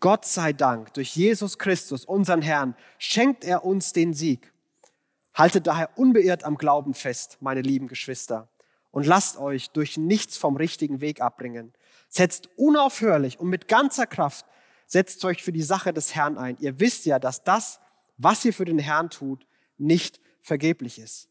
Gott 0.00 0.24
sei 0.24 0.52
Dank, 0.52 0.92
durch 0.94 1.14
Jesus 1.14 1.58
Christus, 1.58 2.04
unseren 2.04 2.42
Herrn, 2.42 2.74
schenkt 2.98 3.44
er 3.44 3.64
uns 3.64 3.92
den 3.92 4.12
Sieg. 4.12 4.52
Haltet 5.34 5.68
daher 5.68 5.96
unbeirrt 5.96 6.42
am 6.42 6.56
Glauben 6.56 6.94
fest, 6.94 7.38
meine 7.38 7.60
lieben 7.60 7.86
Geschwister, 7.86 8.48
und 8.90 9.06
lasst 9.06 9.36
euch 9.36 9.70
durch 9.70 9.98
nichts 9.98 10.36
vom 10.36 10.56
richtigen 10.56 11.00
Weg 11.00 11.20
abbringen. 11.20 11.74
Setzt 12.14 12.50
unaufhörlich 12.56 13.40
und 13.40 13.48
mit 13.48 13.68
ganzer 13.68 14.06
Kraft 14.06 14.44
setzt 14.86 15.24
euch 15.24 15.42
für 15.42 15.52
die 15.52 15.62
Sache 15.62 15.94
des 15.94 16.14
Herrn 16.14 16.36
ein. 16.36 16.58
Ihr 16.60 16.78
wisst 16.78 17.06
ja, 17.06 17.18
dass 17.18 17.42
das, 17.42 17.80
was 18.18 18.44
ihr 18.44 18.52
für 18.52 18.66
den 18.66 18.78
Herrn 18.78 19.08
tut, 19.08 19.46
nicht 19.78 20.20
vergeblich 20.42 20.98
ist. 20.98 21.30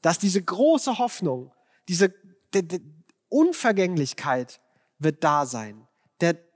Dass 0.00 0.18
diese 0.18 0.42
große 0.42 0.98
Hoffnung, 0.98 1.52
diese 1.88 2.14
die, 2.54 2.66
die 2.66 2.80
Unvergänglichkeit 3.28 4.60
wird 4.98 5.22
da 5.22 5.44
sein. 5.44 5.86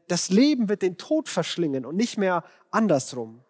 Das 0.06 0.30
Leben 0.30 0.70
wird 0.70 0.80
den 0.80 0.96
Tod 0.96 1.28
verschlingen 1.28 1.84
und 1.84 1.94
nicht 1.94 2.16
mehr 2.16 2.44
andersrum. 2.70 3.44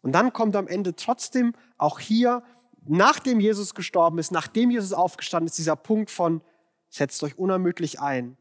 Und 0.00 0.12
dann 0.12 0.32
kommt 0.32 0.56
am 0.56 0.66
Ende 0.66 0.96
trotzdem 0.96 1.52
auch 1.76 2.00
hier, 2.00 2.42
nachdem 2.86 3.38
Jesus 3.38 3.74
gestorben 3.74 4.18
ist, 4.18 4.32
nachdem 4.32 4.70
Jesus 4.70 4.94
aufgestanden 4.94 5.48
ist, 5.48 5.58
dieser 5.58 5.76
Punkt 5.76 6.10
von, 6.10 6.40
setzt 6.88 7.22
euch 7.22 7.36
unermüdlich 7.36 8.00
ein, 8.00 8.38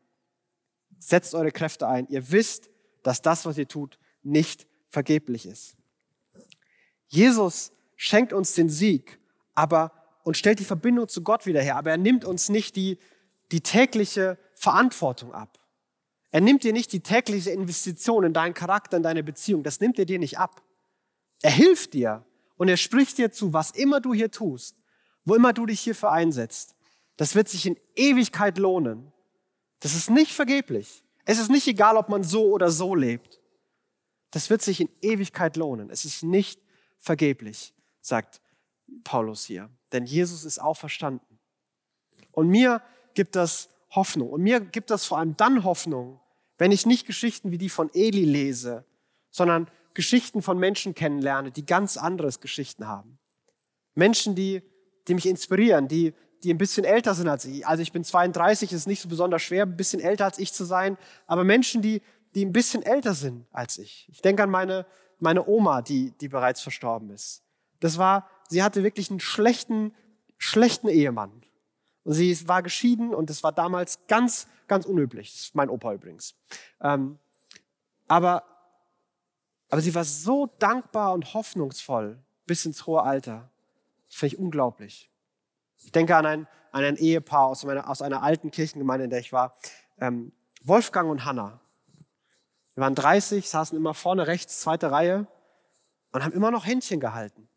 setzt 1.07 1.35
eure 1.35 1.51
Kräfte 1.51 1.87
ein. 1.87 2.07
Ihr 2.09 2.31
wisst, 2.31 2.69
dass 3.03 3.21
das, 3.21 3.45
was 3.45 3.57
ihr 3.57 3.67
tut, 3.67 3.99
nicht 4.23 4.67
vergeblich 4.89 5.45
ist. 5.45 5.75
Jesus 7.07 7.71
schenkt 7.95 8.33
uns 8.33 8.53
den 8.53 8.69
Sieg, 8.69 9.19
aber 9.53 9.91
und 10.23 10.37
stellt 10.37 10.59
die 10.59 10.65
Verbindung 10.65 11.07
zu 11.07 11.21
Gott 11.21 11.45
wieder 11.45 11.61
her, 11.61 11.75
aber 11.75 11.91
er 11.91 11.97
nimmt 11.97 12.25
uns 12.25 12.49
nicht 12.49 12.75
die, 12.75 12.97
die 13.51 13.61
tägliche 13.61 14.37
Verantwortung 14.55 15.33
ab. 15.33 15.59
Er 16.31 16.41
nimmt 16.41 16.63
dir 16.63 16.73
nicht 16.73 16.91
die 16.91 17.01
tägliche 17.01 17.51
Investition 17.51 18.23
in 18.23 18.33
deinen 18.33 18.55
Charakter, 18.55 18.97
in 18.97 19.03
deine 19.03 19.21
Beziehung. 19.21 19.61
Das 19.61 19.79
nimmt 19.79 19.99
er 19.99 20.05
dir 20.05 20.17
nicht 20.17 20.39
ab. 20.39 20.63
Er 21.43 21.51
hilft 21.51 21.93
dir 21.93 22.25
und 22.57 22.69
er 22.69 22.77
spricht 22.77 23.19
dir 23.19 23.31
zu, 23.31 23.53
was 23.53 23.69
immer 23.69 24.01
du 24.01 24.15
hier 24.15 24.31
tust, 24.31 24.75
wo 25.25 25.35
immer 25.35 25.53
du 25.53 25.67
dich 25.67 25.81
hierfür 25.81 26.11
einsetzt. 26.11 26.75
Das 27.17 27.35
wird 27.35 27.49
sich 27.49 27.67
in 27.67 27.77
Ewigkeit 27.95 28.57
lohnen. 28.57 29.12
Das 29.83 29.95
ist 29.95 30.09
nicht 30.09 30.31
vergeblich. 30.31 31.03
Es 31.25 31.39
ist 31.39 31.51
nicht 31.51 31.67
egal, 31.67 31.97
ob 31.97 32.07
man 32.07 32.23
so 32.23 32.45
oder 32.53 32.71
so 32.71 32.95
lebt. 32.95 33.41
Das 34.31 34.49
wird 34.49 34.61
sich 34.61 34.79
in 34.79 34.87
Ewigkeit 35.01 35.57
lohnen. 35.57 35.89
Es 35.89 36.05
ist 36.05 36.23
nicht 36.23 36.61
vergeblich, 36.99 37.73
sagt 37.99 38.39
Paulus 39.03 39.43
hier. 39.43 39.69
Denn 39.91 40.05
Jesus 40.05 40.45
ist 40.45 40.59
auferstanden. 40.59 41.37
Und 42.31 42.47
mir 42.47 42.81
gibt 43.13 43.35
das 43.35 43.67
Hoffnung. 43.91 44.29
Und 44.29 44.41
mir 44.41 44.61
gibt 44.61 44.89
das 44.89 45.03
vor 45.03 45.17
allem 45.17 45.35
dann 45.35 45.65
Hoffnung, 45.65 46.21
wenn 46.57 46.71
ich 46.71 46.85
nicht 46.85 47.05
Geschichten 47.05 47.51
wie 47.51 47.57
die 47.57 47.67
von 47.67 47.93
Eli 47.93 48.23
lese, 48.23 48.85
sondern 49.31 49.69
Geschichten 49.93 50.41
von 50.41 50.57
Menschen 50.57 50.95
kennenlerne, 50.95 51.51
die 51.51 51.65
ganz 51.65 51.97
anderes 51.97 52.39
Geschichten 52.39 52.87
haben. 52.87 53.19
Menschen, 53.95 54.33
die, 54.33 54.61
die 55.09 55.13
mich 55.13 55.25
inspirieren, 55.25 55.89
die, 55.89 56.13
die 56.43 56.53
ein 56.53 56.57
bisschen 56.57 56.83
älter 56.83 57.13
sind 57.15 57.27
als 57.27 57.45
ich. 57.45 57.65
Also 57.65 57.81
ich 57.81 57.91
bin 57.91 58.03
32, 58.03 58.71
ist 58.71 58.85
nicht 58.85 59.01
so 59.01 59.07
besonders 59.07 59.41
schwer, 59.41 59.65
ein 59.65 59.77
bisschen 59.77 60.01
älter 60.01 60.25
als 60.25 60.39
ich 60.39 60.51
zu 60.53 60.65
sein, 60.65 60.97
aber 61.25 61.43
Menschen, 61.43 61.81
die, 61.81 62.01
die 62.35 62.45
ein 62.45 62.51
bisschen 62.51 62.83
älter 62.83 63.13
sind 63.13 63.45
als 63.51 63.77
ich. 63.77 64.07
Ich 64.11 64.21
denke 64.21 64.43
an 64.43 64.49
meine, 64.49 64.85
meine 65.19 65.47
Oma, 65.47 65.81
die, 65.81 66.11
die 66.19 66.27
bereits 66.27 66.61
verstorben 66.61 67.09
ist. 67.11 67.43
Das 67.79 67.97
war, 67.97 68.29
sie 68.49 68.61
hatte 68.61 68.83
wirklich 68.83 69.09
einen 69.09 69.19
schlechten, 69.19 69.93
schlechten 70.37 70.89
Ehemann. 70.89 71.43
Und 72.03 72.13
sie 72.13 72.47
war 72.47 72.61
geschieden 72.61 73.13
und 73.13 73.29
das 73.29 73.43
war 73.43 73.53
damals 73.53 73.99
ganz, 74.07 74.47
ganz 74.67 74.85
unüblich. 74.85 75.31
Das 75.31 75.41
ist 75.41 75.55
mein 75.55 75.69
Opa 75.69 75.93
übrigens. 75.93 76.35
Ähm, 76.81 77.17
aber, 78.09 78.43
aber 79.69 79.81
sie 79.81 79.95
war 79.95 80.03
so 80.03 80.49
dankbar 80.59 81.13
und 81.13 81.33
hoffnungsvoll 81.33 82.19
bis 82.45 82.65
ins 82.65 82.85
hohe 82.85 83.01
Alter. 83.01 83.49
Das 84.09 84.17
finde 84.17 84.35
ich 84.35 84.39
unglaublich. 84.39 85.09
Ich 85.83 85.91
denke 85.91 86.15
an 86.15 86.25
ein, 86.25 86.47
an 86.71 86.83
ein 86.83 86.95
Ehepaar 86.95 87.45
aus, 87.47 87.63
meiner, 87.63 87.89
aus 87.89 88.01
einer 88.01 88.23
alten 88.23 88.51
Kirchengemeinde, 88.51 89.05
in 89.05 89.09
der 89.09 89.19
ich 89.19 89.31
war. 89.31 89.55
Ähm, 89.99 90.31
Wolfgang 90.63 91.09
und 91.09 91.25
Hanna. 91.25 91.59
Wir 92.75 92.81
waren 92.81 92.95
30, 92.95 93.47
saßen 93.49 93.77
immer 93.77 93.93
vorne 93.93 94.27
rechts, 94.27 94.61
zweite 94.61 94.91
Reihe 94.91 95.27
und 96.11 96.23
haben 96.23 96.33
immer 96.33 96.51
noch 96.51 96.65
Händchen 96.65 96.99
gehalten. 96.99 97.47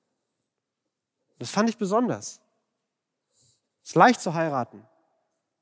Das 1.38 1.50
fand 1.50 1.68
ich 1.68 1.78
besonders. 1.78 2.40
Es 3.82 3.90
ist 3.90 3.94
leicht 3.94 4.20
zu 4.20 4.34
heiraten. 4.34 4.86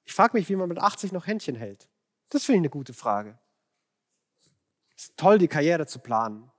Ich 0.05 0.12
frage 0.12 0.37
mich, 0.37 0.48
wie 0.48 0.57
man 0.57 0.68
mit 0.68 0.79
80 0.79 1.12
noch 1.12 1.27
Händchen 1.27 1.55
hält. 1.55 1.88
Das 2.31 2.44
finde 2.44 2.57
ich 2.57 2.61
eine 2.62 2.70
gute 2.70 2.94
Frage. 2.94 3.38
Es 4.96 5.05
ist 5.05 5.16
toll, 5.16 5.38
die 5.38 5.48
Karriere 5.48 5.87
zu 5.87 5.98
planen. 5.98 6.50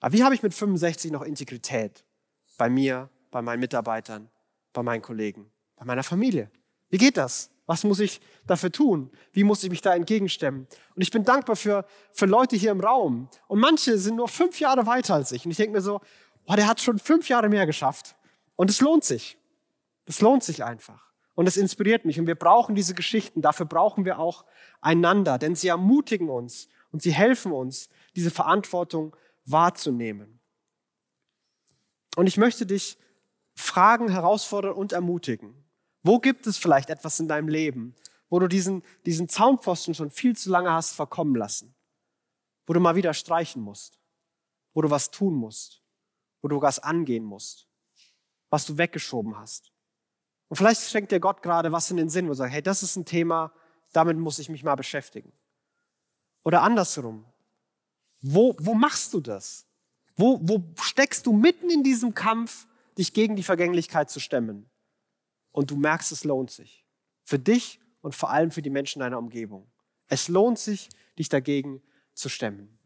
Aber 0.00 0.12
wie 0.12 0.24
habe 0.24 0.34
ich 0.34 0.42
mit 0.42 0.54
65 0.54 1.10
noch 1.10 1.22
Integrität? 1.22 2.04
Bei 2.58 2.68
mir, 2.68 3.08
bei 3.30 3.42
meinen 3.42 3.60
Mitarbeitern, 3.60 4.30
bei 4.74 4.82
meinen 4.82 5.00
Kollegen, 5.00 5.50
bei 5.76 5.86
meiner 5.86 6.02
Familie. 6.02 6.50
Wie 6.90 6.98
geht 6.98 7.16
das? 7.16 7.50
Was 7.66 7.82
muss 7.82 7.98
ich 7.98 8.20
dafür 8.46 8.70
tun? 8.70 9.10
Wie 9.32 9.42
muss 9.42 9.64
ich 9.64 9.70
mich 9.70 9.80
da 9.80 9.94
entgegenstemmen? 9.94 10.66
Und 10.94 11.02
ich 11.02 11.10
bin 11.10 11.24
dankbar 11.24 11.56
für, 11.56 11.86
für 12.12 12.26
Leute 12.26 12.56
hier 12.56 12.70
im 12.70 12.80
Raum. 12.80 13.28
Und 13.48 13.60
manche 13.60 13.96
sind 13.96 14.16
nur 14.16 14.28
fünf 14.28 14.60
Jahre 14.60 14.86
weiter 14.86 15.14
als 15.14 15.32
ich. 15.32 15.46
Und 15.46 15.50
ich 15.50 15.56
denke 15.56 15.72
mir 15.72 15.80
so, 15.80 16.02
boah, 16.46 16.56
der 16.56 16.68
hat 16.68 16.80
schon 16.80 16.98
fünf 16.98 17.28
Jahre 17.30 17.48
mehr 17.48 17.64
geschafft. 17.64 18.16
Und 18.56 18.68
es 18.68 18.82
lohnt 18.82 19.04
sich. 19.04 19.38
Das 20.04 20.20
lohnt 20.20 20.44
sich 20.44 20.62
einfach. 20.62 21.10
Und 21.34 21.48
es 21.48 21.56
inspiriert 21.56 22.04
mich. 22.04 22.20
Und 22.20 22.26
wir 22.26 22.34
brauchen 22.34 22.74
diese 22.74 22.94
Geschichten. 22.94 23.40
Dafür 23.40 23.64
brauchen 23.64 24.04
wir 24.04 24.18
auch 24.18 24.44
einander, 24.82 25.38
denn 25.38 25.54
sie 25.54 25.68
ermutigen 25.68 26.28
uns 26.28 26.68
und 26.92 27.02
sie 27.02 27.12
helfen 27.12 27.50
uns, 27.50 27.88
diese 28.14 28.30
Verantwortung 28.30 29.16
wahrzunehmen. 29.46 30.40
Und 32.16 32.26
ich 32.26 32.36
möchte 32.36 32.66
dich 32.66 32.98
fragen, 33.54 34.10
herausfordern 34.10 34.74
und 34.74 34.92
ermutigen. 34.92 35.54
Wo 36.02 36.18
gibt 36.18 36.46
es 36.46 36.58
vielleicht 36.58 36.90
etwas 36.90 37.18
in 37.20 37.28
deinem 37.28 37.48
Leben, 37.48 37.94
wo 38.28 38.38
du 38.38 38.48
diesen, 38.48 38.82
diesen 39.06 39.28
Zaunpfosten 39.28 39.94
schon 39.94 40.10
viel 40.10 40.36
zu 40.36 40.50
lange 40.50 40.70
hast 40.70 40.92
verkommen 40.92 41.36
lassen? 41.36 41.74
Wo 42.66 42.72
du 42.72 42.80
mal 42.80 42.96
wieder 42.96 43.14
streichen 43.14 43.62
musst? 43.62 43.98
Wo 44.72 44.82
du 44.82 44.90
was 44.90 45.10
tun 45.10 45.34
musst? 45.34 45.82
Wo 46.42 46.48
du 46.48 46.60
was 46.60 46.78
angehen 46.78 47.24
musst? 47.24 47.68
Was 48.50 48.66
du 48.66 48.76
weggeschoben 48.76 49.38
hast? 49.38 49.72
Und 50.48 50.56
vielleicht 50.56 50.82
schenkt 50.82 51.12
dir 51.12 51.20
Gott 51.20 51.42
gerade 51.42 51.72
was 51.72 51.90
in 51.90 51.96
den 51.96 52.08
Sinn, 52.08 52.26
wo 52.26 52.30
du 52.30 52.36
sagst, 52.36 52.52
hey, 52.52 52.62
das 52.62 52.82
ist 52.82 52.96
ein 52.96 53.04
Thema, 53.04 53.52
damit 53.92 54.18
muss 54.18 54.38
ich 54.38 54.48
mich 54.48 54.62
mal 54.62 54.74
beschäftigen. 54.74 55.32
Oder 56.42 56.62
andersrum. 56.62 57.24
Wo, 58.20 58.54
wo 58.58 58.74
machst 58.74 59.14
du 59.14 59.20
das? 59.20 59.66
Wo, 60.16 60.38
wo 60.42 60.62
steckst 60.80 61.26
du 61.26 61.32
mitten 61.32 61.70
in 61.70 61.82
diesem 61.82 62.14
Kampf, 62.14 62.66
dich 62.98 63.12
gegen 63.12 63.36
die 63.36 63.42
Vergänglichkeit 63.42 64.10
zu 64.10 64.20
stemmen? 64.20 64.70
Und 65.52 65.70
du 65.70 65.76
merkst, 65.76 66.12
es 66.12 66.24
lohnt 66.24 66.50
sich. 66.50 66.84
Für 67.22 67.38
dich 67.38 67.80
und 68.00 68.14
vor 68.14 68.30
allem 68.30 68.50
für 68.50 68.62
die 68.62 68.70
Menschen 68.70 69.00
deiner 69.00 69.18
Umgebung. 69.18 69.70
Es 70.08 70.28
lohnt 70.28 70.58
sich, 70.58 70.88
dich 71.18 71.28
dagegen 71.28 71.82
zu 72.12 72.28
stemmen. 72.28 72.78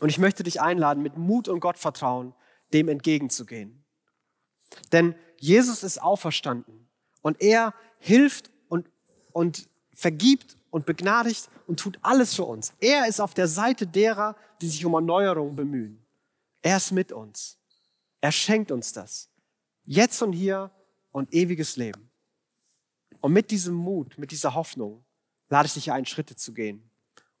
Und 0.00 0.08
ich 0.08 0.18
möchte 0.18 0.42
dich 0.42 0.60
einladen, 0.60 1.02
mit 1.02 1.16
Mut 1.16 1.48
und 1.48 1.60
Gottvertrauen 1.60 2.34
dem 2.72 2.88
entgegenzugehen. 2.88 3.84
Denn 4.92 5.14
Jesus 5.38 5.82
ist 5.82 6.02
auferstanden 6.02 6.88
und 7.22 7.40
er 7.40 7.74
hilft 7.98 8.50
und, 8.68 8.90
und 9.32 9.68
vergibt 9.92 10.56
und 10.70 10.86
begnadigt 10.86 11.48
und 11.66 11.78
tut 11.78 11.98
alles 12.02 12.34
für 12.34 12.44
uns. 12.44 12.72
Er 12.80 13.06
ist 13.06 13.20
auf 13.20 13.34
der 13.34 13.46
Seite 13.46 13.86
derer, 13.86 14.36
die 14.60 14.68
sich 14.68 14.84
um 14.84 14.94
Erneuerung 14.94 15.54
bemühen. 15.54 16.04
Er 16.62 16.78
ist 16.78 16.90
mit 16.90 17.12
uns. 17.12 17.58
Er 18.24 18.32
schenkt 18.32 18.72
uns 18.72 18.94
das. 18.94 19.28
Jetzt 19.84 20.22
und 20.22 20.32
hier 20.32 20.70
und 21.12 21.34
ewiges 21.34 21.76
Leben. 21.76 22.08
Und 23.20 23.34
mit 23.34 23.50
diesem 23.50 23.74
Mut, 23.74 24.16
mit 24.16 24.30
dieser 24.30 24.54
Hoffnung 24.54 25.04
lade 25.50 25.66
ich 25.66 25.74
dich 25.74 25.92
ein, 25.92 26.06
Schritte 26.06 26.34
zu 26.34 26.54
gehen. 26.54 26.88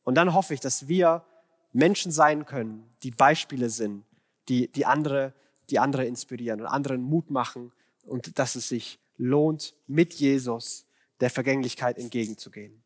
Und 0.02 0.14
dann 0.14 0.34
hoffe 0.34 0.52
ich, 0.52 0.60
dass 0.60 0.86
wir 0.86 1.24
Menschen 1.72 2.12
sein 2.12 2.44
können, 2.44 2.94
die 3.02 3.12
Beispiele 3.12 3.70
sind, 3.70 4.04
die, 4.50 4.70
die, 4.72 4.84
andere, 4.84 5.32
die 5.70 5.78
andere 5.78 6.04
inspirieren 6.04 6.60
und 6.60 6.66
anderen 6.66 7.00
Mut 7.00 7.30
machen 7.30 7.72
und 8.04 8.38
dass 8.38 8.54
es 8.54 8.68
sich 8.68 8.98
lohnt, 9.16 9.72
mit 9.86 10.12
Jesus 10.12 10.84
der 11.18 11.30
Vergänglichkeit 11.30 11.96
entgegenzugehen. 11.96 12.82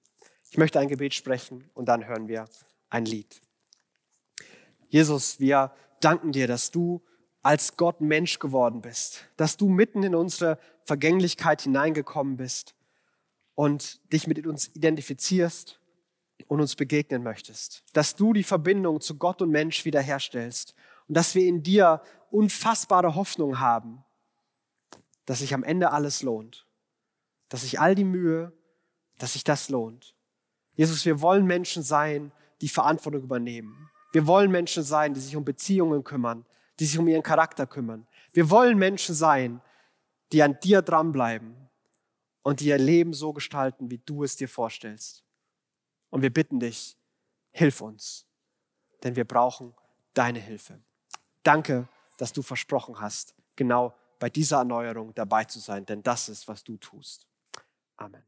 Ich 0.52 0.56
möchte 0.56 0.78
ein 0.78 0.86
Gebet 0.86 1.14
sprechen 1.14 1.68
und 1.74 1.86
dann 1.86 2.06
hören 2.06 2.28
wir 2.28 2.48
ein 2.90 3.06
Lied. 3.06 3.40
Jesus, 4.88 5.40
wir 5.40 5.72
danken 5.98 6.30
dir, 6.30 6.46
dass 6.46 6.70
du 6.70 7.02
als 7.48 7.78
Gott 7.78 8.02
Mensch 8.02 8.40
geworden 8.40 8.82
bist, 8.82 9.24
dass 9.38 9.56
du 9.56 9.70
mitten 9.70 10.02
in 10.02 10.14
unsere 10.14 10.58
Vergänglichkeit 10.84 11.62
hineingekommen 11.62 12.36
bist 12.36 12.74
und 13.54 14.12
dich 14.12 14.26
mit 14.26 14.46
uns 14.46 14.68
identifizierst 14.74 15.80
und 16.46 16.60
uns 16.60 16.76
begegnen 16.76 17.22
möchtest, 17.22 17.84
dass 17.94 18.16
du 18.16 18.34
die 18.34 18.42
Verbindung 18.42 19.00
zu 19.00 19.16
Gott 19.16 19.40
und 19.40 19.48
Mensch 19.48 19.86
wiederherstellst 19.86 20.74
und 21.08 21.16
dass 21.16 21.34
wir 21.34 21.46
in 21.46 21.62
dir 21.62 22.02
unfassbare 22.30 23.14
Hoffnung 23.14 23.58
haben, 23.60 24.04
dass 25.24 25.38
sich 25.38 25.54
am 25.54 25.64
Ende 25.64 25.90
alles 25.90 26.22
lohnt, 26.22 26.66
dass 27.48 27.62
sich 27.62 27.80
all 27.80 27.94
die 27.94 28.04
Mühe, 28.04 28.52
dass 29.16 29.32
sich 29.32 29.42
das 29.42 29.70
lohnt. 29.70 30.14
Jesus, 30.74 31.06
wir 31.06 31.22
wollen 31.22 31.46
Menschen 31.46 31.82
sein, 31.82 32.30
die 32.60 32.68
Verantwortung 32.68 33.22
übernehmen. 33.22 33.88
Wir 34.12 34.26
wollen 34.26 34.50
Menschen 34.50 34.82
sein, 34.82 35.14
die 35.14 35.20
sich 35.20 35.34
um 35.34 35.46
Beziehungen 35.46 36.04
kümmern, 36.04 36.44
die 36.78 36.86
sich 36.86 36.98
um 36.98 37.08
ihren 37.08 37.22
Charakter 37.22 37.66
kümmern. 37.66 38.06
Wir 38.32 38.50
wollen 38.50 38.78
Menschen 38.78 39.14
sein, 39.14 39.60
die 40.32 40.42
an 40.42 40.58
dir 40.60 40.82
dranbleiben 40.82 41.56
und 42.42 42.60
die 42.60 42.68
ihr 42.68 42.78
Leben 42.78 43.12
so 43.14 43.32
gestalten, 43.32 43.90
wie 43.90 43.98
du 43.98 44.24
es 44.24 44.36
dir 44.36 44.48
vorstellst. 44.48 45.24
Und 46.10 46.22
wir 46.22 46.32
bitten 46.32 46.60
dich, 46.60 46.96
hilf 47.50 47.80
uns, 47.80 48.26
denn 49.02 49.16
wir 49.16 49.24
brauchen 49.24 49.74
deine 50.14 50.38
Hilfe. 50.38 50.80
Danke, 51.42 51.88
dass 52.16 52.32
du 52.32 52.42
versprochen 52.42 53.00
hast, 53.00 53.34
genau 53.56 53.94
bei 54.18 54.30
dieser 54.30 54.58
Erneuerung 54.58 55.14
dabei 55.14 55.44
zu 55.44 55.60
sein, 55.60 55.86
denn 55.86 56.02
das 56.02 56.28
ist, 56.28 56.48
was 56.48 56.64
du 56.64 56.76
tust. 56.76 57.26
Amen. 57.96 58.22